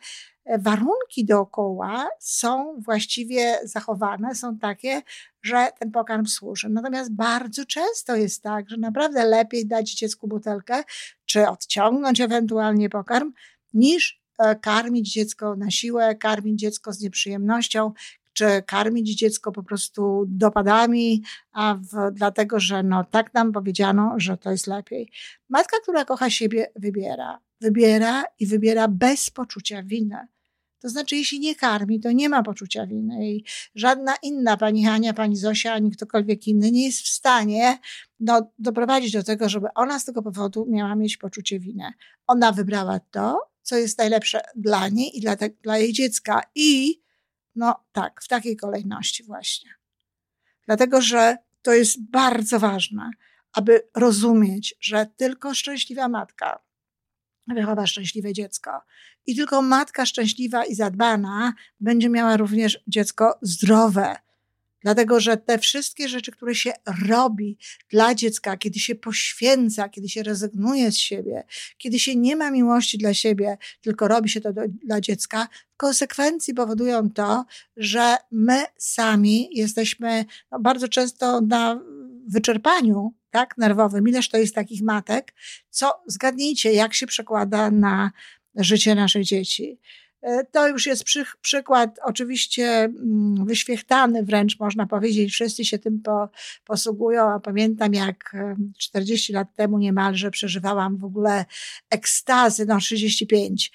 warunki 0.58 1.24
dookoła 1.24 2.08
są 2.20 2.80
właściwie 2.80 3.58
zachowane, 3.64 4.34
są 4.34 4.58
takie, 4.58 5.02
że 5.42 5.68
ten 5.78 5.90
pokarm 5.90 6.26
służy. 6.26 6.68
Natomiast 6.68 7.14
bardzo 7.14 7.64
często 7.64 8.16
jest 8.16 8.42
tak, 8.42 8.70
że 8.70 8.76
naprawdę 8.76 9.24
lepiej 9.24 9.66
dać 9.66 9.94
dziecku 9.94 10.28
butelkę, 10.28 10.82
czy 11.24 11.48
odciągnąć 11.48 12.20
ewentualnie 12.20 12.90
pokarm, 12.90 13.32
niż 13.74 14.22
e, 14.38 14.56
karmić 14.56 15.12
dziecko 15.12 15.56
na 15.56 15.70
siłę, 15.70 16.14
karmić 16.14 16.60
dziecko 16.60 16.92
z 16.92 17.00
nieprzyjemnością, 17.00 17.92
czy 18.32 18.62
karmić 18.66 19.18
dziecko 19.18 19.52
po 19.52 19.62
prostu 19.62 20.24
dopadami, 20.28 21.22
a 21.52 21.74
w, 21.74 22.10
dlatego, 22.12 22.60
że 22.60 22.82
no, 22.82 23.04
tak 23.04 23.34
nam 23.34 23.52
powiedziano, 23.52 24.14
że 24.16 24.36
to 24.36 24.50
jest 24.50 24.66
lepiej. 24.66 25.10
Matka, 25.48 25.76
która 25.82 26.04
kocha 26.04 26.30
siebie, 26.30 26.72
wybiera. 26.76 27.38
Wybiera 27.60 28.24
i 28.38 28.46
wybiera 28.46 28.88
bez 28.88 29.30
poczucia 29.30 29.82
winy. 29.82 30.33
To 30.84 30.88
znaczy, 30.88 31.16
jeśli 31.16 31.40
nie 31.40 31.54
karmi, 31.54 32.00
to 32.00 32.12
nie 32.12 32.28
ma 32.28 32.42
poczucia 32.42 32.86
winy 32.86 33.30
i 33.30 33.44
żadna 33.74 34.14
inna 34.22 34.56
pani 34.56 34.84
Hania, 34.84 35.14
pani 35.14 35.36
Zosia, 35.36 35.72
ani 35.72 35.90
ktokolwiek 35.90 36.46
inny 36.46 36.70
nie 36.70 36.86
jest 36.86 37.00
w 37.00 37.08
stanie 37.08 37.78
no, 38.20 38.52
doprowadzić 38.58 39.12
do 39.12 39.22
tego, 39.22 39.48
żeby 39.48 39.66
ona 39.74 39.98
z 39.98 40.04
tego 40.04 40.22
powodu 40.22 40.66
miała 40.68 40.94
mieć 40.94 41.16
poczucie 41.16 41.60
winy. 41.60 41.92
Ona 42.26 42.52
wybrała 42.52 43.00
to, 43.00 43.50
co 43.62 43.76
jest 43.76 43.98
najlepsze 43.98 44.40
dla 44.56 44.88
niej 44.88 45.18
i 45.18 45.20
dla, 45.20 45.36
te, 45.36 45.50
dla 45.62 45.78
jej 45.78 45.92
dziecka. 45.92 46.40
I 46.54 47.00
no 47.56 47.84
tak, 47.92 48.22
w 48.22 48.28
takiej 48.28 48.56
kolejności 48.56 49.24
właśnie. 49.24 49.70
Dlatego, 50.66 51.00
że 51.00 51.36
to 51.62 51.72
jest 51.72 52.10
bardzo 52.10 52.58
ważne, 52.60 53.10
aby 53.52 53.88
rozumieć, 53.94 54.74
że 54.80 55.06
tylko 55.16 55.54
szczęśliwa 55.54 56.08
matka 56.08 56.63
wychowa 57.46 57.86
szczęśliwe 57.86 58.32
dziecko. 58.32 58.70
I 59.26 59.36
tylko 59.36 59.62
matka 59.62 60.06
szczęśliwa 60.06 60.64
i 60.64 60.74
zadbana 60.74 61.54
będzie 61.80 62.08
miała 62.08 62.36
również 62.36 62.78
dziecko 62.86 63.38
zdrowe. 63.42 64.16
Dlatego, 64.84 65.20
że 65.20 65.36
te 65.36 65.58
wszystkie 65.58 66.08
rzeczy, 66.08 66.32
które 66.32 66.54
się 66.54 66.72
robi 67.08 67.58
dla 67.90 68.14
dziecka, 68.14 68.56
kiedy 68.56 68.78
się 68.78 68.94
poświęca, 68.94 69.88
kiedy 69.88 70.08
się 70.08 70.22
rezygnuje 70.22 70.92
z 70.92 70.96
siebie, 70.98 71.44
kiedy 71.78 71.98
się 71.98 72.16
nie 72.16 72.36
ma 72.36 72.50
miłości 72.50 72.98
dla 72.98 73.14
siebie, 73.14 73.58
tylko 73.80 74.08
robi 74.08 74.28
się 74.28 74.40
to 74.40 74.52
do, 74.52 74.62
dla 74.84 75.00
dziecka, 75.00 75.48
w 75.74 75.76
konsekwencji 75.76 76.54
powodują 76.54 77.10
to, 77.10 77.44
że 77.76 78.16
my 78.30 78.64
sami 78.76 79.48
jesteśmy 79.52 80.24
no, 80.52 80.60
bardzo 80.60 80.88
często 80.88 81.40
na 81.40 81.80
wyczerpaniu 82.28 83.14
tak, 83.34 83.58
nerwowym. 83.58 84.08
Ileż 84.08 84.28
to 84.28 84.36
jest 84.36 84.54
takich 84.54 84.82
matek, 84.82 85.34
co 85.70 85.92
zgadnijcie, 86.06 86.72
jak 86.72 86.94
się 86.94 87.06
przekłada 87.06 87.70
na 87.70 88.10
życie 88.56 88.94
naszych 88.94 89.24
dzieci. 89.24 89.80
E, 90.22 90.44
to 90.44 90.68
już 90.68 90.86
jest 90.86 91.04
przy, 91.04 91.24
przykład 91.40 91.98
oczywiście 92.04 92.64
mm, 92.66 93.46
wyświechtany 93.46 94.22
wręcz 94.22 94.60
można 94.60 94.86
powiedzieć, 94.86 95.32
wszyscy 95.32 95.64
się 95.64 95.78
tym 95.78 96.00
po, 96.02 96.28
posługują, 96.64 97.30
a 97.30 97.40
pamiętam 97.40 97.94
jak 97.94 98.36
40 98.78 99.32
lat 99.32 99.54
temu 99.54 99.78
niemalże 99.78 100.30
przeżywałam 100.30 100.96
w 100.96 101.04
ogóle 101.04 101.44
ekstazy, 101.90 102.66
no 102.66 102.78
35, 102.78 103.72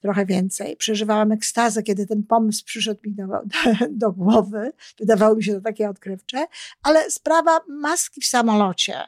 trochę 0.00 0.26
więcej. 0.26 0.76
Przeżywałam 0.76 1.32
ekstazę, 1.32 1.82
kiedy 1.82 2.06
ten 2.06 2.22
pomysł 2.22 2.64
przyszedł 2.64 3.00
mi 3.04 3.14
do, 3.14 3.26
do, 3.26 3.42
do 3.90 4.12
głowy. 4.12 4.72
Wydawało 4.98 5.36
mi 5.36 5.44
się 5.44 5.54
to 5.54 5.60
takie 5.60 5.90
odkrywcze, 5.90 6.46
ale 6.82 7.10
sprawa 7.10 7.60
maski 7.68 8.20
w 8.20 8.26
samolocie. 8.26 9.00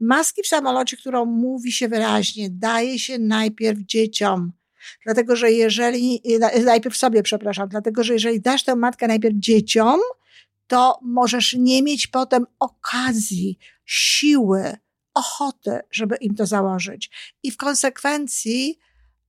Maski 0.00 0.42
w 0.42 0.46
samolocie, 0.46 0.96
którą 0.96 1.24
mówi 1.24 1.72
się 1.72 1.88
wyraźnie, 1.88 2.50
daje 2.50 2.98
się 2.98 3.18
najpierw 3.18 3.78
dzieciom, 3.78 4.52
Dlatego, 5.04 5.36
że 5.36 5.52
jeżeli, 5.52 6.22
najpierw 6.64 6.96
sobie, 6.96 7.22
przepraszam, 7.22 7.68
dlatego, 7.68 8.04
że 8.04 8.12
jeżeli 8.12 8.40
dasz 8.40 8.64
tę 8.64 8.76
matkę 8.76 9.08
najpierw 9.08 9.36
dzieciom, 9.36 10.00
to 10.66 10.98
możesz 11.02 11.54
nie 11.54 11.82
mieć 11.82 12.06
potem 12.06 12.46
okazji, 12.58 13.58
siły, 13.84 14.76
ochoty, 15.14 15.80
żeby 15.90 16.16
im 16.16 16.34
to 16.34 16.46
założyć. 16.46 17.10
I 17.42 17.50
w 17.50 17.56
konsekwencji, 17.56 18.78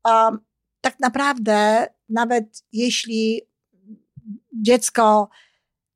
um, 0.06 0.40
tak 0.86 1.00
naprawdę, 1.00 1.88
nawet 2.10 2.64
jeśli 2.72 3.42
dziecko 4.54 5.30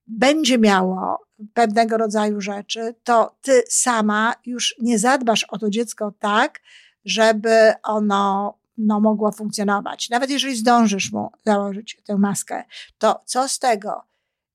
będzie 0.07 0.57
miało 0.57 1.25
pewnego 1.53 1.97
rodzaju 1.97 2.41
rzeczy, 2.41 2.95
to 3.03 3.37
ty 3.41 3.63
sama 3.69 4.33
już 4.45 4.75
nie 4.81 4.99
zadbasz 4.99 5.43
o 5.43 5.57
to 5.57 5.69
dziecko 5.69 6.13
tak, 6.19 6.59
żeby 7.05 7.73
ono 7.83 8.57
no, 8.77 8.99
mogło 8.99 9.31
funkcjonować. 9.31 10.09
Nawet 10.09 10.29
jeżeli 10.29 10.55
zdążysz 10.55 11.11
mu 11.11 11.31
założyć 11.45 12.01
tę 12.05 12.17
maskę, 12.17 12.63
to 12.97 13.21
co 13.25 13.47
z 13.47 13.59
tego, 13.59 14.03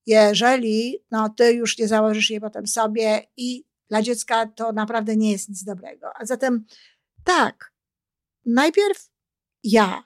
jeżeli 0.06 0.98
no, 1.10 1.28
ty 1.28 1.52
już 1.52 1.78
nie 1.78 1.88
założysz 1.88 2.30
jej 2.30 2.40
potem 2.40 2.66
sobie 2.66 3.26
i 3.36 3.64
dla 3.88 4.02
dziecka 4.02 4.46
to 4.46 4.72
naprawdę 4.72 5.16
nie 5.16 5.32
jest 5.32 5.48
nic 5.48 5.64
dobrego. 5.64 6.06
A 6.14 6.24
zatem 6.24 6.64
tak, 7.24 7.72
najpierw 8.46 9.10
ja, 9.64 10.04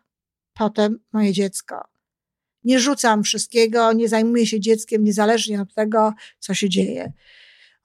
potem 0.59 0.99
moje 1.13 1.33
dziecko. 1.33 1.85
Nie 2.65 2.81
rzucam 2.81 3.23
wszystkiego, 3.23 3.93
nie 3.93 4.09
zajmuję 4.09 4.47
się 4.47 4.61
dzieckiem 4.61 5.05
niezależnie 5.05 5.63
od 5.63 5.75
tego, 5.75 6.13
co 6.39 6.55
się 6.55 6.69
dzieje. 6.69 7.13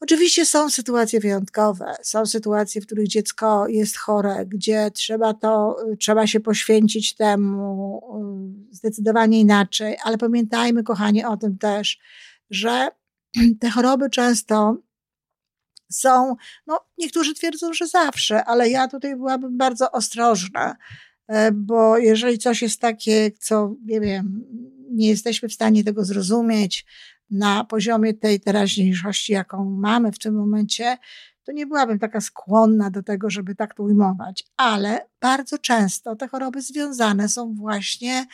Oczywiście 0.03 0.45
są 0.45 0.69
sytuacje 0.69 1.19
wyjątkowe, 1.19 1.95
są 2.01 2.25
sytuacje, 2.25 2.81
w 2.81 2.85
których 2.85 3.07
dziecko 3.07 3.67
jest 3.67 3.97
chore, 3.97 4.45
gdzie 4.45 4.91
trzeba 4.91 5.33
to, 5.33 5.77
trzeba 5.99 6.27
się 6.27 6.39
poświęcić 6.39 7.15
temu 7.15 8.01
y, 8.71 8.75
zdecydowanie 8.75 9.39
inaczej, 9.39 9.97
ale 10.03 10.17
pamiętajmy, 10.17 10.83
kochani, 10.83 11.25
o 11.25 11.37
tym 11.37 11.57
też, 11.57 11.99
że 12.49 12.87
te 13.61 13.69
choroby 13.69 14.09
często 14.09 14.77
są, 15.91 16.35
no 16.67 16.79
niektórzy 16.97 17.33
twierdzą, 17.33 17.73
że 17.73 17.87
zawsze, 17.87 18.45
ale 18.45 18.69
ja 18.69 18.87
tutaj 18.87 19.15
byłabym 19.15 19.57
bardzo 19.57 19.91
ostrożna, 19.91 20.75
bo 21.53 21.97
jeżeli 21.97 22.37
coś 22.37 22.61
jest 22.61 22.81
takie, 22.81 23.31
co, 23.39 23.75
nie 23.85 24.01
wiem, 24.01 24.45
nie 24.91 25.07
jesteśmy 25.07 25.49
w 25.49 25.53
stanie 25.53 25.83
tego 25.83 26.05
zrozumieć, 26.05 26.85
na 27.33 27.63
poziomie 27.63 28.13
tej 28.13 28.39
teraźniejszości, 28.39 29.33
jaką 29.33 29.65
mamy 29.65 30.11
w 30.11 30.19
tym 30.19 30.35
momencie, 30.35 30.97
to 31.43 31.51
nie 31.51 31.67
byłabym 31.67 31.99
taka 31.99 32.21
skłonna 32.21 32.89
do 32.89 33.03
tego, 33.03 33.29
żeby 33.29 33.55
tak 33.55 33.75
to 33.75 33.83
ujmować. 33.83 34.43
Ale 34.57 35.07
bardzo 35.21 35.57
często 35.57 36.15
te 36.15 36.27
choroby 36.27 36.61
związane 36.61 37.29
są 37.29 37.53
właśnie 37.53 38.25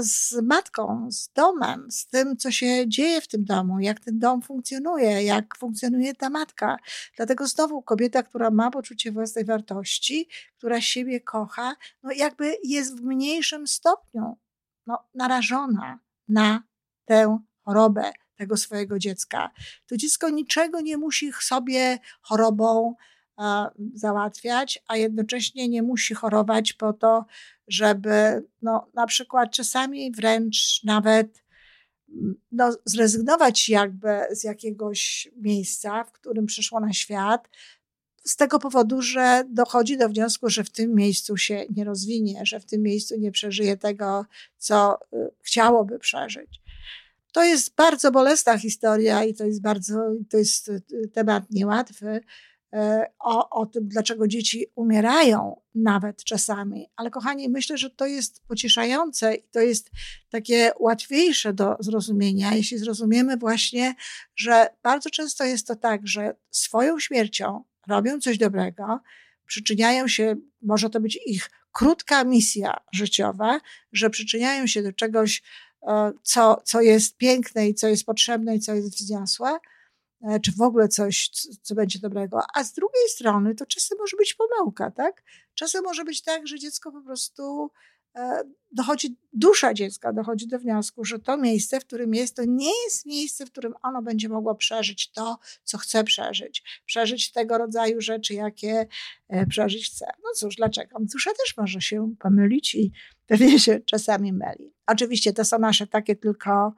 z 0.00 0.32
matką, 0.42 1.08
z 1.10 1.28
domem, 1.28 1.90
z 1.90 2.06
tym, 2.06 2.36
co 2.36 2.50
się 2.50 2.88
dzieje 2.88 3.20
w 3.20 3.28
tym 3.28 3.44
domu, 3.44 3.80
jak 3.80 4.00
ten 4.00 4.18
dom 4.18 4.42
funkcjonuje, 4.42 5.22
jak 5.22 5.56
funkcjonuje 5.58 6.14
ta 6.14 6.30
matka. 6.30 6.76
Dlatego 7.16 7.46
znowu 7.46 7.82
kobieta, 7.82 8.22
która 8.22 8.50
ma 8.50 8.70
poczucie 8.70 9.12
własnej 9.12 9.44
wartości, 9.44 10.28
która 10.58 10.80
siebie 10.80 11.20
kocha, 11.20 11.76
no 12.02 12.12
jakby 12.12 12.56
jest 12.64 13.00
w 13.00 13.02
mniejszym 13.02 13.66
stopniu 13.66 14.38
no, 14.86 14.98
narażona 15.14 15.98
na 16.28 16.62
tę 17.04 17.38
chorobę, 17.64 18.12
tego 18.36 18.56
swojego 18.56 18.98
dziecka. 18.98 19.50
To 19.86 19.96
dziecko 19.96 20.30
niczego 20.30 20.80
nie 20.80 20.96
musi 20.96 21.32
sobie 21.40 21.98
chorobą 22.22 22.94
załatwiać, 23.94 24.82
a 24.88 24.96
jednocześnie 24.96 25.68
nie 25.68 25.82
musi 25.82 26.14
chorować 26.14 26.72
po 26.72 26.92
to, 26.92 27.24
żeby 27.68 28.44
no, 28.62 28.90
na 28.94 29.06
przykład 29.06 29.50
czasami 29.50 30.12
wręcz 30.12 30.80
nawet 30.84 31.44
mm, 32.08 32.34
no, 32.52 32.72
zrezygnować 32.84 33.68
jakby 33.68 34.08
z 34.30 34.44
jakiegoś 34.44 35.28
miejsca, 35.36 36.04
w 36.04 36.12
którym 36.12 36.46
przyszło 36.46 36.80
na 36.80 36.92
świat, 36.92 37.48
z 38.24 38.36
tego 38.36 38.58
powodu, 38.58 39.02
że 39.02 39.44
dochodzi 39.48 39.98
do 39.98 40.08
wniosku, 40.08 40.50
że 40.50 40.64
w 40.64 40.70
tym 40.70 40.94
miejscu 40.94 41.36
się 41.36 41.66
nie 41.76 41.84
rozwinie, 41.84 42.40
że 42.46 42.60
w 42.60 42.66
tym 42.66 42.82
miejscu 42.82 43.14
nie 43.18 43.32
przeżyje 43.32 43.76
tego, 43.76 44.26
co 44.58 44.98
y, 45.12 45.30
chciałoby 45.42 45.98
przeżyć. 45.98 46.62
To 47.32 47.44
jest 47.44 47.74
bardzo 47.74 48.10
bolesna 48.10 48.58
historia 48.58 49.24
i 49.24 49.34
to 49.34 49.44
jest 49.44 49.62
bardzo, 49.62 49.94
to 50.30 50.36
jest 50.38 50.68
y, 50.68 50.82
temat 51.12 51.44
niełatwy 51.50 52.20
o, 53.18 53.50
o 53.50 53.66
tym, 53.66 53.88
dlaczego 53.88 54.28
dzieci 54.28 54.66
umierają 54.74 55.60
nawet 55.74 56.24
czasami. 56.24 56.86
Ale 56.96 57.10
kochani, 57.10 57.48
myślę, 57.48 57.78
że 57.78 57.90
to 57.90 58.06
jest 58.06 58.42
pocieszające 58.48 59.34
i 59.34 59.42
to 59.42 59.60
jest 59.60 59.90
takie 60.30 60.72
łatwiejsze 60.80 61.52
do 61.52 61.76
zrozumienia, 61.80 62.54
jeśli 62.54 62.78
zrozumiemy 62.78 63.36
właśnie, 63.36 63.94
że 64.36 64.68
bardzo 64.82 65.10
często 65.10 65.44
jest 65.44 65.66
to 65.66 65.76
tak, 65.76 66.00
że 66.04 66.36
swoją 66.50 67.00
śmiercią 67.00 67.64
robią 67.88 68.20
coś 68.20 68.38
dobrego, 68.38 69.00
przyczyniają 69.46 70.08
się, 70.08 70.36
może 70.62 70.90
to 70.90 71.00
być 71.00 71.18
ich 71.26 71.50
krótka 71.72 72.24
misja 72.24 72.76
życiowa, 72.92 73.60
że 73.92 74.10
przyczyniają 74.10 74.66
się 74.66 74.82
do 74.82 74.92
czegoś 74.92 75.42
E, 75.86 76.12
co, 76.22 76.62
co 76.64 76.80
jest 76.80 77.16
piękne 77.16 77.68
i 77.68 77.74
co 77.74 77.88
jest 77.88 78.04
potrzebne 78.04 78.56
i 78.56 78.60
co 78.60 78.74
jest 78.74 78.96
wzniosłe, 78.96 79.50
e, 79.50 79.58
czy 80.42 80.52
w 80.52 80.60
ogóle 80.60 80.88
coś, 80.88 81.28
co 81.62 81.74
będzie 81.74 81.98
dobrego. 81.98 82.40
A 82.54 82.64
z 82.64 82.72
drugiej 82.72 83.08
strony 83.08 83.54
to 83.54 83.66
czasem 83.66 83.98
może 83.98 84.16
być 84.16 84.34
pomyłka, 84.34 84.90
tak? 84.90 85.22
Czasem 85.54 85.84
może 85.84 86.04
być 86.04 86.22
tak, 86.22 86.46
że 86.46 86.58
dziecko 86.58 86.92
po 86.92 87.02
prostu 87.02 87.70
E, 88.16 88.42
dochodzi, 88.72 89.16
dusza 89.32 89.74
dziecka 89.74 90.12
dochodzi 90.12 90.48
do 90.48 90.58
wniosku, 90.58 91.04
że 91.04 91.18
to 91.18 91.36
miejsce, 91.36 91.80
w 91.80 91.84
którym 91.84 92.14
jest, 92.14 92.36
to 92.36 92.42
nie 92.44 92.84
jest 92.84 93.06
miejsce, 93.06 93.46
w 93.46 93.50
którym 93.50 93.74
ono 93.82 94.02
będzie 94.02 94.28
mogło 94.28 94.54
przeżyć 94.54 95.10
to, 95.12 95.38
co 95.64 95.78
chce 95.78 96.04
przeżyć. 96.04 96.82
Przeżyć 96.86 97.32
tego 97.32 97.58
rodzaju 97.58 98.00
rzeczy, 98.00 98.34
jakie 98.34 98.86
e, 99.28 99.46
przeżyć 99.46 99.90
chce. 99.90 100.06
No 100.24 100.30
cóż, 100.34 100.56
dlaczego? 100.56 100.98
Dusza 101.00 101.30
też 101.30 101.56
może 101.56 101.80
się 101.80 102.14
pomylić 102.18 102.74
i 102.74 102.92
pewnie 103.26 103.58
się 103.60 103.80
czasami 103.80 104.32
myli. 104.32 104.74
Oczywiście 104.86 105.32
to 105.32 105.44
są 105.44 105.58
nasze 105.58 105.86
takie 105.86 106.16
tylko 106.16 106.74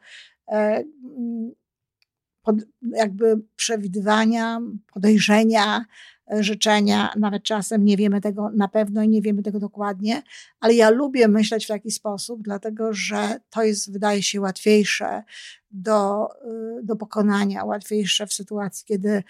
e, 0.49 0.85
pod, 2.47 2.57
jakby 2.93 3.41
przewidywania, 3.57 4.61
podejrzenia, 4.93 5.85
życzenia, 6.31 7.13
nawet 7.17 7.43
czasem 7.43 7.85
nie 7.85 7.97
wiemy 7.97 8.21
tego 8.21 8.51
na 8.51 8.69
pewno 8.69 9.03
i 9.03 9.09
nie 9.09 9.23
wiemy 9.23 9.43
tego 9.43 9.61
dokładnie, 9.61 10.23
ale 10.61 10.75
ja 10.75 10.91
lubię 10.91 11.29
myśleć 11.29 11.65
w 11.65 11.69
taki 11.69 11.91
sposób, 11.91 12.43
dlatego 12.43 12.93
że 12.93 13.41
to 13.51 13.63
jest, 13.63 13.93
wydaje 13.93 14.23
się, 14.23 14.41
łatwiejsze 14.41 15.23
do, 15.71 16.29
do 16.83 16.97
pokonania, 16.97 17.65
łatwiejsze 17.65 18.27
w 18.27 18.33
sytuacji, 18.33 18.87
kiedy 18.87 19.23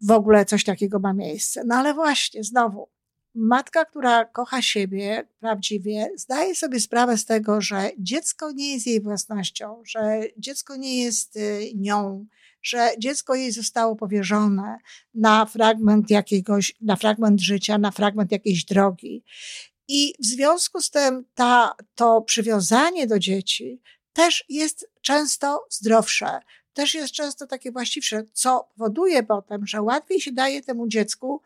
w 0.00 0.10
ogóle 0.10 0.44
coś 0.44 0.64
takiego 0.64 0.98
ma 0.98 1.12
miejsce. 1.12 1.62
No 1.66 1.74
ale 1.74 1.94
właśnie, 1.94 2.44
znowu, 2.44 2.88
matka, 3.34 3.84
która 3.84 4.24
kocha 4.24 4.62
siebie 4.62 5.28
prawdziwie, 5.40 6.10
zdaje 6.16 6.54
sobie 6.54 6.80
sprawę 6.80 7.16
z 7.16 7.24
tego, 7.24 7.60
że 7.60 7.90
dziecko 7.98 8.52
nie 8.52 8.72
jest 8.72 8.86
jej 8.86 9.00
własnością, 9.00 9.82
że 9.84 10.20
dziecko 10.38 10.76
nie 10.76 11.02
jest 11.02 11.36
y, 11.36 11.72
nią, 11.74 12.26
że 12.62 12.90
dziecko 12.98 13.34
jej 13.34 13.52
zostało 13.52 13.96
powierzone 13.96 14.78
na 15.14 15.46
fragment 15.46 16.10
jakiegoś, 16.10 16.74
na 16.80 16.96
fragment 16.96 17.40
życia, 17.40 17.78
na 17.78 17.90
fragment 17.90 18.32
jakiejś 18.32 18.64
drogi. 18.64 19.24
I 19.88 20.14
w 20.20 20.26
związku 20.26 20.80
z 20.80 20.90
tym 20.90 21.24
ta, 21.34 21.74
to 21.94 22.22
przywiązanie 22.22 23.06
do 23.06 23.18
dzieci 23.18 23.80
też 24.12 24.44
jest 24.48 24.90
często 25.00 25.66
zdrowsze. 25.70 26.40
też 26.72 26.94
jest 26.94 27.12
często 27.12 27.46
takie 27.46 27.72
właściwsze, 27.72 28.22
co 28.32 28.68
powoduje 28.76 29.22
potem, 29.22 29.66
że 29.66 29.82
łatwiej 29.82 30.20
się 30.20 30.32
daje 30.32 30.62
temu 30.62 30.88
dziecku 30.88 31.42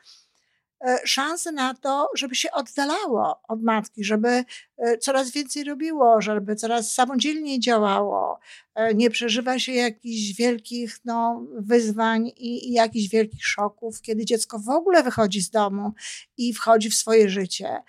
szansę 1.05 1.53
na 1.53 1.75
to, 1.75 2.09
żeby 2.17 2.35
się 2.35 2.51
oddalało 2.51 3.41
od 3.49 3.63
matki, 3.63 4.05
żeby 4.05 4.45
e, 4.79 4.99
coraz 4.99 5.31
więcej 5.31 5.65
robiło, 5.65 6.21
żeby 6.21 6.57
coraz 6.57 6.93
samodzielniej 6.93 7.61
działało. 7.61 8.39
E, 8.75 8.95
nie 8.95 9.11
przeżywa 9.11 9.59
się 9.59 9.73
jakichś 9.73 10.37
wielkich 10.37 10.99
no, 11.05 11.47
wyzwań 11.59 12.27
i, 12.27 12.69
i 12.69 12.73
jakichś 12.73 13.09
wielkich 13.09 13.47
szoków, 13.47 14.01
kiedy 14.03 14.25
dziecko 14.25 14.59
w 14.59 14.69
ogóle 14.69 15.03
wychodzi 15.03 15.41
z 15.43 15.51
domu 15.51 15.93
i 16.37 16.55
wchodzi 16.55 16.91
w 16.91 16.95
swoje 16.95 17.29
życie. 17.29 17.83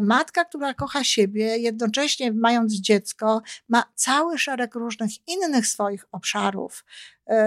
Matka, 0.00 0.44
która 0.44 0.74
kocha 0.74 1.04
siebie, 1.04 1.58
jednocześnie 1.58 2.32
mając 2.32 2.74
dziecko, 2.74 3.42
ma 3.68 3.84
cały 3.94 4.38
szereg 4.38 4.74
różnych 4.74 5.10
innych 5.28 5.66
swoich 5.66 6.04
obszarów 6.12 6.84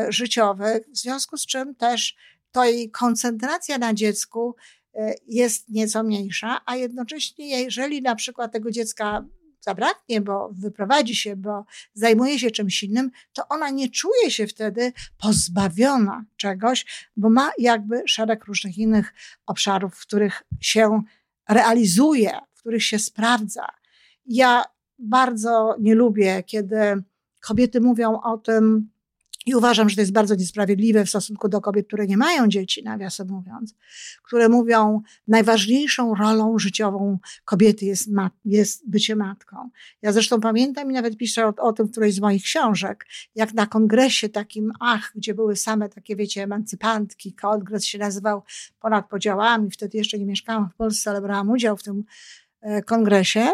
życiowych, 0.09 0.83
w 0.93 0.97
związku 0.97 1.37
z 1.37 1.45
czym 1.45 1.75
też 1.75 2.15
to 2.57 2.65
jej 2.65 2.91
koncentracja 2.91 3.77
na 3.77 3.93
dziecku 3.93 4.55
E, 4.97 5.15
jest 5.27 5.69
nieco 5.69 6.03
mniejsza, 6.03 6.61
a 6.65 6.75
jednocześnie, 6.75 7.61
jeżeli 7.61 8.01
na 8.01 8.15
przykład 8.15 8.51
tego 8.51 8.71
dziecka 8.71 9.25
zabraknie, 9.61 10.21
bo 10.21 10.49
wyprowadzi 10.51 11.15
się, 11.15 11.35
bo 11.35 11.65
zajmuje 11.93 12.39
się 12.39 12.51
czymś 12.51 12.83
innym, 12.83 13.11
to 13.33 13.47
ona 13.47 13.69
nie 13.69 13.89
czuje 13.89 14.31
się 14.31 14.47
wtedy 14.47 14.93
pozbawiona 15.17 16.25
czegoś, 16.37 17.09
bo 17.17 17.29
ma 17.29 17.51
jakby 17.57 18.03
szereg 18.05 18.45
różnych 18.45 18.77
innych 18.77 19.13
obszarów, 19.45 19.95
w 19.95 20.01
których 20.01 20.43
się 20.61 21.01
realizuje, 21.49 22.31
w 22.53 22.59
których 22.59 22.83
się 22.83 22.99
sprawdza. 22.99 23.67
Ja 24.25 24.63
bardzo 24.99 25.75
nie 25.79 25.95
lubię, 25.95 26.43
kiedy 26.43 27.03
kobiety 27.39 27.81
mówią 27.81 28.21
o 28.21 28.37
tym, 28.37 28.89
i 29.47 29.55
uważam, 29.55 29.89
że 29.89 29.95
to 29.95 30.01
jest 30.01 30.11
bardzo 30.11 30.35
niesprawiedliwe 30.35 31.05
w 31.05 31.09
stosunku 31.09 31.49
do 31.49 31.61
kobiet, 31.61 31.87
które 31.87 32.07
nie 32.07 32.17
mają 32.17 32.47
dzieci, 32.47 32.83
nawiasem 32.83 33.27
mówiąc, 33.27 33.75
które 34.23 34.49
mówią, 34.49 35.01
najważniejszą 35.27 36.15
rolą 36.15 36.59
życiową 36.59 37.19
kobiety 37.45 37.85
jest, 37.85 38.11
mat, 38.11 38.33
jest 38.45 38.89
bycie 38.89 39.15
matką. 39.15 39.69
Ja 40.01 40.11
zresztą 40.11 40.39
pamiętam 40.39 40.91
i 40.91 40.93
nawet 40.93 41.17
piszę 41.17 41.47
o, 41.47 41.53
o, 41.57 41.73
tym 41.73 41.87
w 41.87 41.91
którejś 41.91 42.15
z 42.15 42.19
moich 42.19 42.43
książek, 42.43 43.05
jak 43.35 43.53
na 43.53 43.65
kongresie 43.65 44.29
takim, 44.29 44.71
ach, 44.79 45.11
gdzie 45.15 45.33
były 45.33 45.55
same 45.55 45.89
takie, 45.89 46.15
wiecie, 46.15 46.43
emancypantki, 46.43 47.33
kongres 47.33 47.85
się 47.85 47.97
nazywał 47.97 48.43
Ponad 48.79 49.09
Podziałami, 49.09 49.71
wtedy 49.71 49.97
jeszcze 49.97 50.19
nie 50.19 50.25
mieszkałam 50.25 50.69
w 50.69 50.75
Polsce, 50.75 51.09
ale 51.09 51.21
brałam 51.21 51.49
udział 51.49 51.77
w 51.77 51.83
tym 51.83 52.03
e, 52.61 52.81
kongresie. 52.81 53.51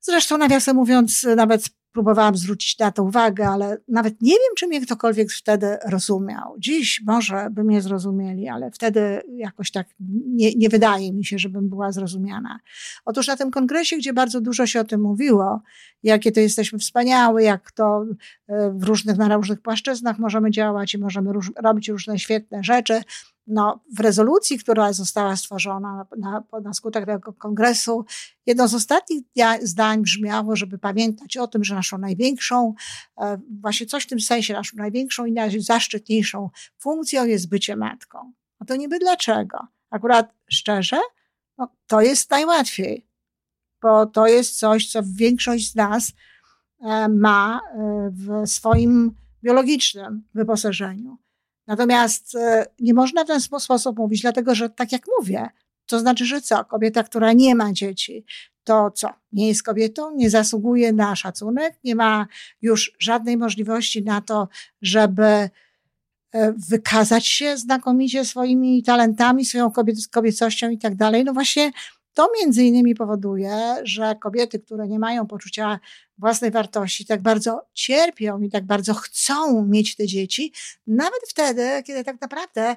Zresztą, 0.00 0.38
nawiasem 0.38 0.76
mówiąc, 0.76 1.26
nawet 1.36 1.81
próbowałam 1.92 2.36
zwrócić 2.36 2.78
na 2.78 2.92
to 2.92 3.02
uwagę, 3.02 3.48
ale 3.48 3.78
nawet 3.88 4.22
nie 4.22 4.32
wiem, 4.32 4.54
czy 4.56 4.66
mnie 4.66 4.80
ktokolwiek 4.80 5.32
wtedy 5.32 5.76
rozumiał. 5.88 6.54
Dziś 6.58 7.02
może 7.06 7.48
by 7.50 7.64
mnie 7.64 7.82
zrozumieli, 7.82 8.48
ale 8.48 8.70
wtedy 8.70 9.22
jakoś 9.36 9.70
tak 9.70 9.86
nie, 10.26 10.54
nie 10.54 10.68
wydaje 10.68 11.12
mi 11.12 11.24
się, 11.24 11.38
żebym 11.38 11.68
była 11.68 11.92
zrozumiana. 11.92 12.60
Otóż 13.04 13.26
na 13.26 13.36
tym 13.36 13.50
kongresie, 13.50 13.96
gdzie 13.96 14.12
bardzo 14.12 14.40
dużo 14.40 14.66
się 14.66 14.80
o 14.80 14.84
tym 14.84 15.00
mówiło, 15.00 15.62
jakie 16.02 16.32
to 16.32 16.40
jesteśmy 16.40 16.78
wspaniałe, 16.78 17.42
jak 17.42 17.72
to 17.72 18.04
e, 18.48 18.70
w 18.70 18.84
różnych, 18.84 19.16
na 19.16 19.36
różnych 19.36 19.60
płaszczyznach 19.60 20.18
możemy 20.18 20.50
działać 20.50 20.94
i 20.94 20.98
możemy 20.98 21.32
róż, 21.32 21.52
robić 21.62 21.88
różne 21.88 22.18
świetne 22.18 22.64
rzeczy, 22.64 23.02
no, 23.46 23.80
w 23.96 24.00
rezolucji, 24.00 24.58
która 24.58 24.92
została 24.92 25.36
stworzona 25.36 26.06
na, 26.18 26.42
na, 26.52 26.60
na 26.60 26.72
skutek 26.72 27.06
tego 27.06 27.32
kongresu, 27.32 28.04
jedno 28.46 28.68
z 28.68 28.74
ostatnich 28.74 29.22
zdań 29.62 30.02
brzmiało, 30.02 30.56
żeby 30.56 30.78
pamiętać 30.78 31.36
o 31.36 31.46
tym, 31.46 31.64
że 31.64 31.74
naszą 31.74 31.98
największą, 31.98 32.74
e, 33.20 33.38
właśnie 33.60 33.86
coś 33.86 34.04
w 34.04 34.06
tym 34.06 34.20
sensie, 34.20 34.54
naszą 34.54 34.76
największą 34.76 35.24
i 35.24 35.32
najzaszczytniejszą 35.32 36.50
funkcją 36.78 37.24
jest 37.24 37.48
bycie 37.48 37.76
matką. 37.76 38.32
A 38.58 38.64
to 38.64 38.76
niby 38.76 38.98
dlaczego? 38.98 39.58
Akurat 39.90 40.34
szczerze, 40.48 40.98
no, 41.58 41.68
to 41.86 42.00
jest 42.00 42.30
najłatwiej, 42.30 43.06
bo 43.82 44.06
to 44.06 44.26
jest 44.26 44.58
coś, 44.58 44.90
co 44.90 45.00
większość 45.04 45.70
z 45.70 45.74
nas 45.74 46.12
e, 46.80 47.08
ma 47.08 47.60
e, 47.60 48.10
w 48.10 48.50
swoim 48.50 49.14
biologicznym 49.42 50.22
wyposażeniu. 50.34 51.21
Natomiast 51.66 52.34
e, 52.34 52.66
nie 52.80 52.94
można 52.94 53.24
w 53.24 53.26
ten 53.26 53.40
sposób 53.40 53.98
mówić, 53.98 54.22
dlatego 54.22 54.54
że 54.54 54.70
tak 54.70 54.92
jak 54.92 55.02
mówię, 55.18 55.48
to 55.86 55.98
znaczy, 55.98 56.24
że 56.24 56.40
co? 56.40 56.64
Kobieta, 56.64 57.02
która 57.02 57.32
nie 57.32 57.54
ma 57.54 57.72
dzieci, 57.72 58.24
to 58.64 58.90
co? 58.90 59.08
Nie 59.32 59.48
jest 59.48 59.62
kobietą, 59.62 60.16
nie 60.16 60.30
zasługuje 60.30 60.92
na 60.92 61.16
szacunek, 61.16 61.78
nie 61.84 61.94
ma 61.94 62.26
już 62.62 62.92
żadnej 62.98 63.36
możliwości 63.36 64.02
na 64.04 64.20
to, 64.20 64.48
żeby 64.82 65.24
e, 65.24 65.50
wykazać 66.68 67.26
się 67.26 67.56
znakomicie 67.56 68.24
swoimi 68.24 68.82
talentami, 68.82 69.44
swoją 69.44 69.70
kobiecością 70.10 70.70
i 70.70 70.78
tak 70.78 70.94
dalej. 70.94 71.24
No 71.24 71.32
właśnie 71.32 71.70
to 72.14 72.28
między 72.40 72.64
innymi 72.64 72.94
powoduje, 72.94 73.76
że 73.82 74.14
kobiety, 74.20 74.58
które 74.58 74.88
nie 74.88 74.98
mają 74.98 75.26
poczucia 75.26 75.80
własnej 76.18 76.50
wartości, 76.50 77.06
tak 77.06 77.22
bardzo 77.22 77.68
cierpią 77.74 78.40
i 78.40 78.50
tak 78.50 78.66
bardzo 78.66 78.94
chcą 78.94 79.66
mieć 79.66 79.96
te 79.96 80.06
dzieci, 80.06 80.52
nawet 80.86 81.20
wtedy, 81.28 81.82
kiedy 81.86 82.04
tak 82.04 82.20
naprawdę 82.20 82.76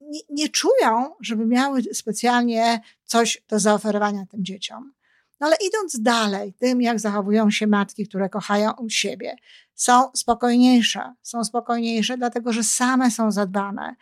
nie, 0.00 0.20
nie 0.30 0.48
czują, 0.48 1.14
żeby 1.20 1.46
miały 1.46 1.82
specjalnie 1.82 2.80
coś 3.04 3.42
do 3.48 3.58
zaoferowania 3.58 4.26
tym 4.30 4.44
dzieciom. 4.44 4.92
No 5.40 5.46
ale 5.46 5.56
idąc 5.66 6.00
dalej, 6.00 6.52
tym 6.52 6.82
jak 6.82 7.00
zachowują 7.00 7.50
się 7.50 7.66
matki, 7.66 8.08
które 8.08 8.28
kochają 8.28 8.72
siebie, 8.88 9.36
są 9.74 10.10
spokojniejsze. 10.14 11.14
Są 11.22 11.44
spokojniejsze, 11.44 12.16
dlatego 12.16 12.52
że 12.52 12.64
same 12.64 13.10
są 13.10 13.30
zadbane, 13.30 13.96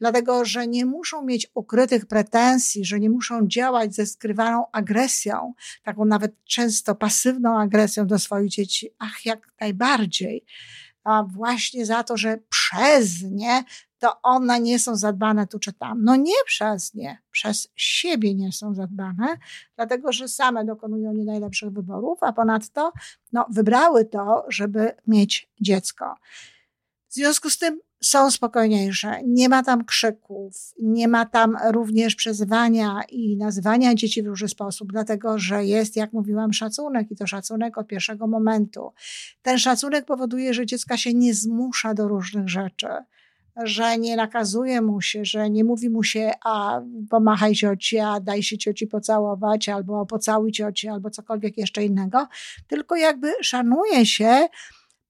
dlatego 0.00 0.44
że 0.44 0.66
nie 0.66 0.86
muszą 0.86 1.24
mieć 1.24 1.46
ukrytych 1.54 2.06
pretensji, 2.06 2.84
że 2.84 3.00
nie 3.00 3.10
muszą 3.10 3.48
działać 3.48 3.94
ze 3.94 4.06
skrywaną 4.06 4.64
agresją, 4.72 5.54
taką 5.82 6.04
nawet 6.04 6.44
często 6.44 6.94
pasywną 6.94 7.60
agresją 7.60 8.06
do 8.06 8.18
swoich 8.18 8.50
dzieci. 8.50 8.90
Ach, 8.98 9.26
jak 9.26 9.52
najbardziej. 9.60 10.44
A 11.04 11.22
właśnie 11.22 11.86
za 11.86 12.02
to, 12.02 12.16
że 12.16 12.38
przez 12.48 13.22
nie 13.22 13.64
to 13.98 14.22
one 14.22 14.60
nie 14.60 14.78
są 14.78 14.96
zadbane 14.96 15.46
tu 15.46 15.58
czy 15.58 15.72
tam. 15.72 16.04
No 16.04 16.16
nie 16.16 16.44
przez 16.46 16.94
nie, 16.94 17.18
przez 17.30 17.68
siebie 17.76 18.34
nie 18.34 18.52
są 18.52 18.74
zadbane, 18.74 19.38
dlatego 19.76 20.12
że 20.12 20.28
same 20.28 20.64
dokonują 20.64 21.12
nie 21.12 21.24
najlepszych 21.24 21.70
wyborów, 21.70 22.18
a 22.22 22.32
ponadto 22.32 22.92
no, 23.32 23.46
wybrały 23.50 24.04
to, 24.04 24.44
żeby 24.48 24.92
mieć 25.06 25.50
dziecko. 25.60 26.14
W 27.08 27.14
związku 27.14 27.50
z 27.50 27.58
tym 27.58 27.80
są 28.02 28.30
spokojniejsze, 28.30 29.22
nie 29.26 29.48
ma 29.48 29.62
tam 29.62 29.84
krzyków, 29.84 30.72
nie 30.82 31.08
ma 31.08 31.26
tam 31.26 31.56
również 31.70 32.14
przezywania 32.14 33.00
i 33.08 33.36
nazywania 33.36 33.94
dzieci 33.94 34.22
w 34.22 34.26
różny 34.26 34.48
sposób, 34.48 34.92
dlatego 34.92 35.38
że 35.38 35.64
jest, 35.64 35.96
jak 35.96 36.12
mówiłam, 36.12 36.52
szacunek 36.52 37.10
i 37.10 37.16
to 37.16 37.26
szacunek 37.26 37.78
od 37.78 37.86
pierwszego 37.86 38.26
momentu. 38.26 38.92
Ten 39.42 39.58
szacunek 39.58 40.04
powoduje, 40.04 40.54
że 40.54 40.66
dziecka 40.66 40.96
się 40.96 41.14
nie 41.14 41.34
zmusza 41.34 41.94
do 41.94 42.08
różnych 42.08 42.48
rzeczy 42.48 42.88
że 43.64 43.98
nie 43.98 44.16
nakazuje 44.16 44.80
mu 44.80 45.00
się, 45.00 45.24
że 45.24 45.50
nie 45.50 45.64
mówi 45.64 45.90
mu 45.90 46.02
się, 46.02 46.30
a 46.44 46.80
pomachaj 47.10 47.54
cioci, 47.54 47.98
a 47.98 48.20
daj 48.20 48.42
się 48.42 48.58
cioci 48.58 48.86
pocałować, 48.86 49.68
albo 49.68 50.06
pocałuj 50.06 50.52
cioci, 50.52 50.88
albo 50.88 51.10
cokolwiek 51.10 51.58
jeszcze 51.58 51.84
innego, 51.84 52.28
tylko 52.66 52.96
jakby 52.96 53.32
szanuje 53.42 54.06
się 54.06 54.48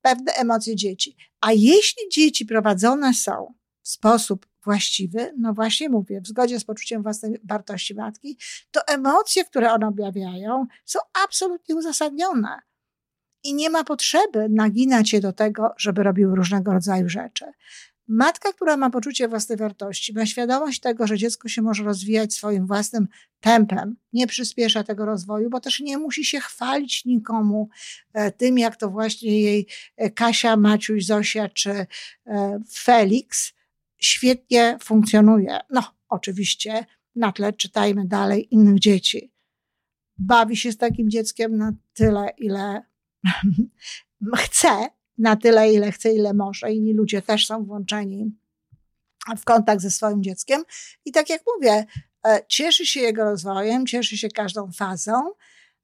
pewne 0.02 0.32
emocje 0.32 0.76
dzieci. 0.76 1.16
A 1.40 1.52
jeśli 1.52 2.02
dzieci 2.12 2.46
prowadzone 2.46 3.14
są 3.14 3.54
w 3.82 3.88
sposób 3.88 4.46
właściwy, 4.64 5.34
no 5.38 5.54
właśnie 5.54 5.88
mówię, 5.88 6.20
w 6.20 6.26
zgodzie 6.26 6.60
z 6.60 6.64
poczuciem 6.64 7.02
własnej 7.02 7.40
wartości 7.44 7.94
matki, 7.94 8.38
to 8.70 8.80
emocje, 8.86 9.44
które 9.44 9.72
one 9.72 9.88
objawiają, 9.88 10.66
są 10.84 10.98
absolutnie 11.24 11.76
uzasadnione. 11.76 12.60
I 13.44 13.54
nie 13.54 13.70
ma 13.70 13.84
potrzeby 13.84 14.46
naginać 14.50 15.10
się 15.10 15.20
do 15.20 15.32
tego, 15.32 15.74
żeby 15.78 16.02
robił 16.02 16.34
różnego 16.34 16.72
rodzaju 16.72 17.08
rzeczy. 17.08 17.44
Matka, 18.08 18.52
która 18.52 18.76
ma 18.76 18.90
poczucie 18.90 19.28
własnej 19.28 19.58
wartości, 19.58 20.12
ma 20.12 20.26
świadomość 20.26 20.80
tego, 20.80 21.06
że 21.06 21.18
dziecko 21.18 21.48
się 21.48 21.62
może 21.62 21.84
rozwijać 21.84 22.34
swoim 22.34 22.66
własnym 22.66 23.08
tempem, 23.40 23.96
nie 24.12 24.26
przyspiesza 24.26 24.84
tego 24.84 25.04
rozwoju, 25.04 25.50
bo 25.50 25.60
też 25.60 25.80
nie 25.80 25.98
musi 25.98 26.24
się 26.24 26.40
chwalić 26.40 27.04
nikomu 27.04 27.68
e, 28.12 28.32
tym, 28.32 28.58
jak 28.58 28.76
to 28.76 28.90
właśnie 28.90 29.40
jej 29.40 29.66
e, 29.96 30.10
Kasia, 30.10 30.56
Maciuś, 30.56 31.04
Zosia 31.04 31.48
czy 31.48 31.70
e, 31.70 31.86
Felix 32.72 33.52
świetnie 33.98 34.78
funkcjonuje. 34.82 35.58
No, 35.70 35.82
oczywiście 36.08 36.86
na 37.16 37.32
tle 37.32 37.52
czytajmy 37.52 38.06
dalej 38.06 38.54
innych 38.54 38.78
dzieci. 38.78 39.32
Bawi 40.18 40.56
się 40.56 40.72
z 40.72 40.76
takim 40.76 41.10
dzieckiem 41.10 41.56
na 41.56 41.72
tyle, 41.94 42.30
ile 42.38 42.82
chce, 44.36 44.88
na 45.18 45.36
tyle, 45.36 45.72
ile 45.72 45.92
chce, 45.92 46.12
ile 46.12 46.34
może. 46.34 46.72
Inni 46.72 46.94
ludzie 46.94 47.22
też 47.22 47.46
są 47.46 47.64
włączeni 47.64 48.32
w 49.36 49.44
kontakt 49.44 49.82
ze 49.82 49.90
swoim 49.90 50.22
dzieckiem. 50.22 50.62
I 51.04 51.12
tak 51.12 51.30
jak 51.30 51.42
mówię, 51.54 51.86
e, 52.26 52.40
cieszy 52.48 52.86
się 52.86 53.00
jego 53.00 53.24
rozwojem, 53.24 53.86
cieszy 53.86 54.18
się 54.18 54.28
każdą 54.28 54.72
fazą. 54.72 55.12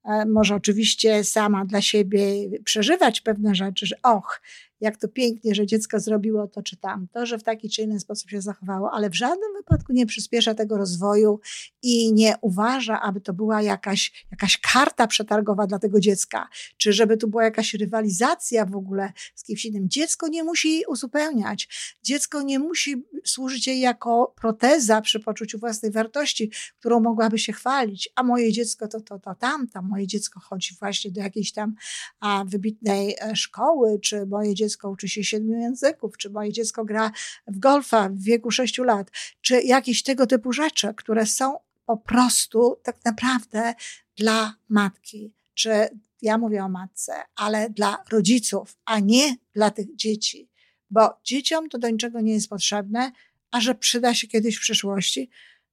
E, 0.05 0.27
może 0.27 0.55
oczywiście 0.55 1.25
sama 1.25 1.65
dla 1.65 1.81
siebie 1.81 2.51
przeżywać 2.65 3.21
pewne 3.21 3.55
rzeczy, 3.55 3.87
że 3.87 3.97
och, 4.03 4.43
jak 4.81 4.97
to 4.97 5.09
pięknie, 5.09 5.55
że 5.55 5.67
dziecko 5.67 6.01
zrobiło 6.01 6.47
to 6.47 6.63
czy 6.63 6.77
tamto, 6.77 7.27
że 7.27 7.39
w 7.39 7.43
taki 7.43 7.71
czy 7.71 7.83
inny 7.83 8.01
sposób 8.01 8.31
się 8.31 8.41
zachowało, 8.41 8.91
ale 8.93 9.11
w 9.11 9.15
żadnym 9.15 9.53
wypadku 9.57 9.93
nie 9.93 10.07
przyspiesza 10.07 10.55
tego 10.55 10.77
rozwoju 10.77 11.41
i 11.83 12.13
nie 12.13 12.35
uważa, 12.41 13.01
aby 13.01 13.21
to 13.21 13.33
była 13.33 13.63
jakaś, 13.63 14.27
jakaś 14.31 14.59
karta 14.59 15.07
przetargowa 15.07 15.67
dla 15.67 15.79
tego 15.79 16.01
dziecka, 16.01 16.49
czy 16.77 16.93
żeby 16.93 17.17
tu 17.17 17.29
była 17.29 17.45
jakaś 17.45 17.75
rywalizacja 17.75 18.67
w 18.67 18.77
ogóle 18.77 19.13
z 19.35 19.45
kimś 19.45 19.65
innym. 19.65 19.89
Dziecko 19.89 20.29
nie 20.29 20.45
musi 20.45 20.83
uzupełniać. 20.89 21.69
Dziecko 22.03 22.43
nie 22.43 22.59
musi 22.59 23.05
służyć 23.25 23.67
jej 23.67 23.81
jako 23.81 24.35
proteza 24.37 25.01
przy 25.01 25.21
poczuciu 25.21 25.59
własnej 25.59 25.93
wartości, 25.93 26.51
którą 26.79 27.01
mogłaby 27.01 27.39
się 27.39 27.53
chwalić. 27.53 28.09
A 28.17 28.23
moje 28.23 28.53
dziecko 28.53 28.89
to, 28.89 29.01
to, 29.01 29.19
to 29.19 29.35
tamta, 29.35 29.83
moje 29.83 30.07
dziecko 30.07 30.41
chodzi 30.41 30.77
właśnie 30.81 31.11
do 31.11 31.21
jakiejś 31.21 31.53
tam 31.53 31.75
a, 32.21 32.45
wybitnej 32.47 33.17
e, 33.21 33.37
szkoły, 33.37 33.99
czy 34.03 34.27
moje 34.27 34.55
dziecko 34.55 34.64
uczy 34.89 35.09
się 35.09 35.25
siedmiu 35.25 35.59
języków, 35.59 36.19
czy 36.19 36.31
moje 36.31 36.53
dziecko 36.53 36.85
gra 36.85 37.13
w 37.47 37.59
golfa 37.59 38.09
w 38.09 38.19
wieku 38.19 38.51
sześciu 38.51 38.85
lat, 38.85 39.11
czy 39.41 39.63
jakieś 39.63 40.03
tego 40.03 40.27
typu 40.27 40.53
rzeczy, 40.53 40.95
które 40.97 41.27
są 41.27 41.59
po 41.87 41.97
prostu 41.97 42.81
tak 42.83 43.05
naprawdę 43.05 43.75
dla 44.17 44.55
matki, 44.69 45.33
czy 45.55 45.89
ja 46.23 46.39
mówię 46.39 46.65
o 46.65 46.69
matce, 46.69 47.13
ale 47.37 47.71
dla 47.71 48.05
rodziców, 48.11 48.77
a 48.85 48.99
nie 48.99 49.37
dla 49.55 49.71
tych 49.71 49.97
dzieci, 49.97 50.51
bo 50.91 51.21
dzieciom 51.25 51.69
to 51.69 51.79
do 51.79 51.91
niczego 51.91 52.21
nie 52.21 52.33
jest 52.33 52.49
potrzebne, 52.49 53.13
a 53.51 53.61
że 53.61 53.75
przyda 53.75 54.15
się 54.15 54.27
kiedyś 54.27 54.57
w 54.57 54.61
przyszłości, 54.61 55.31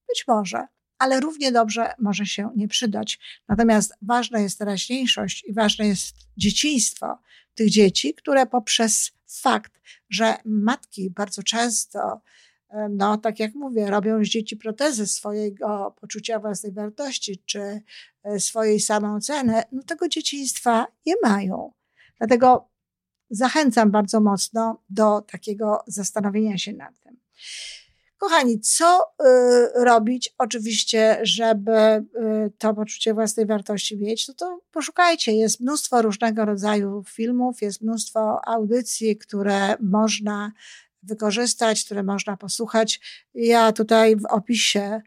być 0.08 0.28
może, 0.28 0.68
ale 0.98 1.20
równie 1.20 1.52
dobrze 1.52 1.94
może 2.00 2.26
się 2.26 2.50
nie 2.56 2.68
przydać. 2.68 3.20
Natomiast 3.48 3.94
ważna 4.02 4.40
jest 4.40 4.60
teraźniejszość 4.60 5.44
i 5.48 5.54
ważne 5.54 5.88
jest 5.88 6.16
dzieciństwo 6.38 7.20
tych 7.56 7.70
dzieci, 7.70 8.14
które 8.14 8.46
poprzez 8.46 9.12
fakt, 9.28 9.82
że 10.10 10.36
matki 10.46 11.10
bardzo 11.10 11.44
często, 11.44 12.22
no 12.90 13.18
tak 13.18 13.40
jak 13.40 13.56
mówię, 13.56 13.90
robią 13.90 14.24
z 14.24 14.28
dzieci 14.28 14.58
protezy 14.58 15.08
swojego 15.08 15.96
poczucia 16.02 16.40
własnej 16.40 16.72
wartości 16.72 17.44
czy 17.46 17.82
e, 18.24 18.40
swojej 18.40 18.80
samooceny, 18.80 19.64
no 19.72 19.84
tego 19.84 20.08
dzieciństwa 20.08 20.88
nie 21.06 21.14
mają. 21.24 21.74
Dlatego 22.18 22.70
zachęcam 23.30 23.92
bardzo 23.92 24.22
mocno 24.22 24.84
do 24.90 25.22
takiego 25.22 25.84
zastanowienia 25.88 26.58
się 26.58 26.74
nad 26.74 27.00
tym. 27.00 27.18
Kochani, 28.22 28.60
co 28.60 29.04
y, 29.04 29.84
robić 29.84 30.34
oczywiście, 30.38 31.20
żeby 31.22 31.72
y, 31.72 32.06
to 32.58 32.74
poczucie 32.74 33.14
własnej 33.14 33.46
wartości 33.46 33.98
mieć? 33.98 34.28
No 34.28 34.34
to 34.34 34.60
poszukajcie. 34.72 35.32
Jest 35.32 35.60
mnóstwo 35.60 36.02
różnego 36.02 36.46
rodzaju 36.46 37.04
filmów, 37.08 37.62
jest 37.62 37.82
mnóstwo 37.82 38.48
audycji, 38.48 39.18
które 39.18 39.76
można 39.80 40.52
wykorzystać, 41.04 41.86
które 41.86 42.04
można 42.04 42.38
posłuchać. 42.38 43.00
Ja 43.34 43.72
tutaj 43.72 44.16
w 44.16 44.26
opisie 44.26 45.02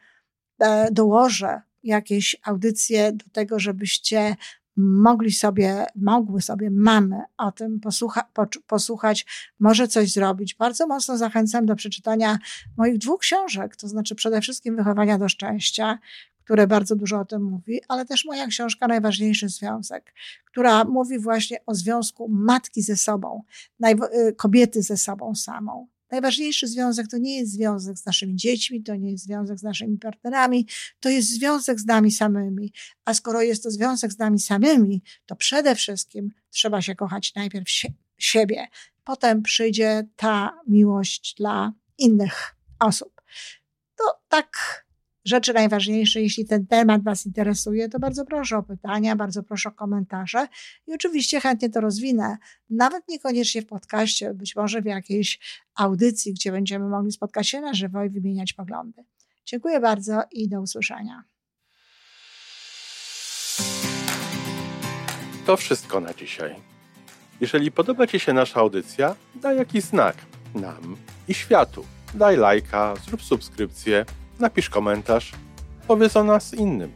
e, 0.59 0.89
dołożę 0.91 1.63
jakieś 1.83 2.37
audycje 2.45 3.13
do 3.13 3.25
tego, 3.33 3.59
żebyście 3.59 4.37
mogli 4.77 5.33
sobie, 5.33 5.87
mogły 5.97 6.43
sobie 6.43 6.71
mamy 6.71 7.23
o 7.37 7.53
tym 7.53 7.81
posłucha, 7.81 8.25
posłuchać, 8.67 9.27
może 9.61 9.89
coś 9.89 10.13
zrobić. 10.13 10.55
Bardzo 10.55 10.87
mocno 10.87 11.19
zachęcam 11.19 11.67
do 11.67 11.77
przeczytania 11.77 12.39
moich 12.77 12.99
dwóch 12.99 13.21
książek, 13.21 13.77
to 13.77 13.89
znaczy 13.89 14.15
przede 14.15 14.41
wszystkim 14.41 14.77
Wychowania 14.77 15.19
do 15.19 15.29
Szczęścia, 15.29 15.99
które 16.45 16.67
bardzo 16.67 16.97
dużo 16.97 17.21
o 17.21 17.25
tym 17.25 17.43
mówi, 17.43 17.81
ale 17.89 18.07
też 18.07 18.25
moja 18.25 18.47
książka 18.47 18.89
Najważniejszy 18.89 19.49
Związek, 19.49 20.15
która 20.45 20.85
mówi 20.85 21.19
właśnie 21.19 21.59
o 21.67 21.75
związku 21.75 22.29
matki 22.29 22.83
ze 22.83 22.97
sobą, 22.97 23.43
y, 24.29 24.33
kobiety 24.33 24.83
ze 24.83 24.97
sobą 24.97 25.35
samą. 25.35 25.94
Najważniejszy 26.15 26.67
związek 26.69 27.09
to 27.09 27.19
nie 27.19 27.37
jest 27.37 27.53
związek 27.53 27.99
z 27.99 28.07
naszymi 28.07 28.37
dziećmi, 28.37 28.83
to 28.83 28.95
nie 28.97 29.11
jest 29.11 29.25
związek 29.25 29.59
z 29.59 29.63
naszymi 29.63 29.99
partnerami, 29.99 30.67
to 31.01 31.09
jest 31.09 31.29
związek 31.29 31.81
z 31.81 31.87
nami 31.87 32.11
samymi. 32.13 32.73
A 33.05 33.15
skoro 33.15 33.43
jest 33.43 33.63
to 33.63 33.71
związek 33.71 34.13
z 34.13 34.19
nami 34.19 34.41
samymi, 34.41 35.03
to 35.27 35.37
przede 35.37 35.75
wszystkim 35.75 36.31
trzeba 36.51 36.83
się 36.83 36.95
kochać 36.95 37.35
najpierw 37.35 37.67
siebie. 38.19 38.67
Potem 39.05 39.43
przyjdzie 39.43 40.09
ta 40.17 40.61
miłość 40.67 41.35
dla 41.39 41.73
innych 41.99 42.57
osób. 42.81 43.23
To 43.97 44.05
tak 44.29 44.84
rzeczy 45.25 45.53
najważniejsze. 45.53 46.23
Jeśli 46.23 46.47
ten 46.47 46.67
temat 46.67 47.03
Was 47.03 47.27
interesuje, 47.27 47.89
to 47.89 47.99
bardzo 47.99 48.25
proszę 48.25 48.57
o 48.57 48.63
pytania, 48.63 49.17
bardzo 49.17 49.43
proszę 49.43 49.69
o 49.69 49.73
komentarze 49.73 50.49
i 50.87 50.95
oczywiście 50.95 51.41
chętnie 51.41 51.71
to 51.71 51.81
rozwinę. 51.81 52.39
Nawet 52.71 53.09
niekoniecznie 53.09 53.63
w 53.63 53.67
podcaście, 53.67 54.35
być 54.35 54.57
może 54.57 54.83
w 54.83 54.87
jakiejś 54.87 55.41
audycji, 55.75 56.35
gdzie 56.35 56.53
będziemy 56.53 56.89
mogli 56.89 57.13
spotkać 57.13 57.49
się 57.49 57.61
na 57.61 57.75
żywo 57.75 58.05
i 58.05 58.11
wymieniać 58.11 58.53
poglądy. 58.53 59.05
Dziękuję 59.47 59.81
bardzo 59.81 60.23
i 60.33 60.49
do 60.49 60.61
usłyszenia. 60.61 61.25
To 65.47 65.57
wszystko 65.57 66.01
na 66.01 66.15
dzisiaj. 66.15 66.55
Jeżeli 67.41 67.73
podoba 67.73 68.07
Ci 68.07 68.21
się 68.21 68.33
nasza 68.33 68.61
audycja, 68.61 69.17
daj 69.35 69.57
jakiś 69.57 69.85
znak 69.85 70.17
nam 70.55 70.97
i 71.29 71.35
światu. 71.35 71.85
Daj 72.15 72.37
lajka, 72.37 72.95
zrób 73.07 73.23
subskrypcję 73.23 74.05
napisz 74.39 74.71
komentarz, 74.71 75.33
powiedz 75.89 76.17
o 76.17 76.25
nas 76.25 76.55
innym. 76.55 76.93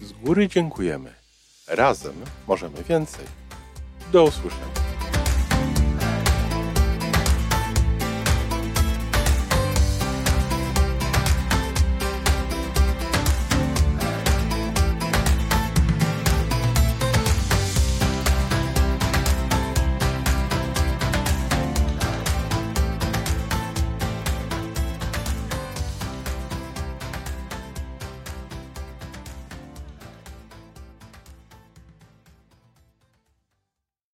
Z 0.00 0.12
góry 0.12 0.48
dziękujemy. 0.48 1.12
Razem 1.68 2.14
możemy 2.48 2.82
więcej. 2.82 3.24
Do 4.12 4.24
usłyszenia. 4.24 4.81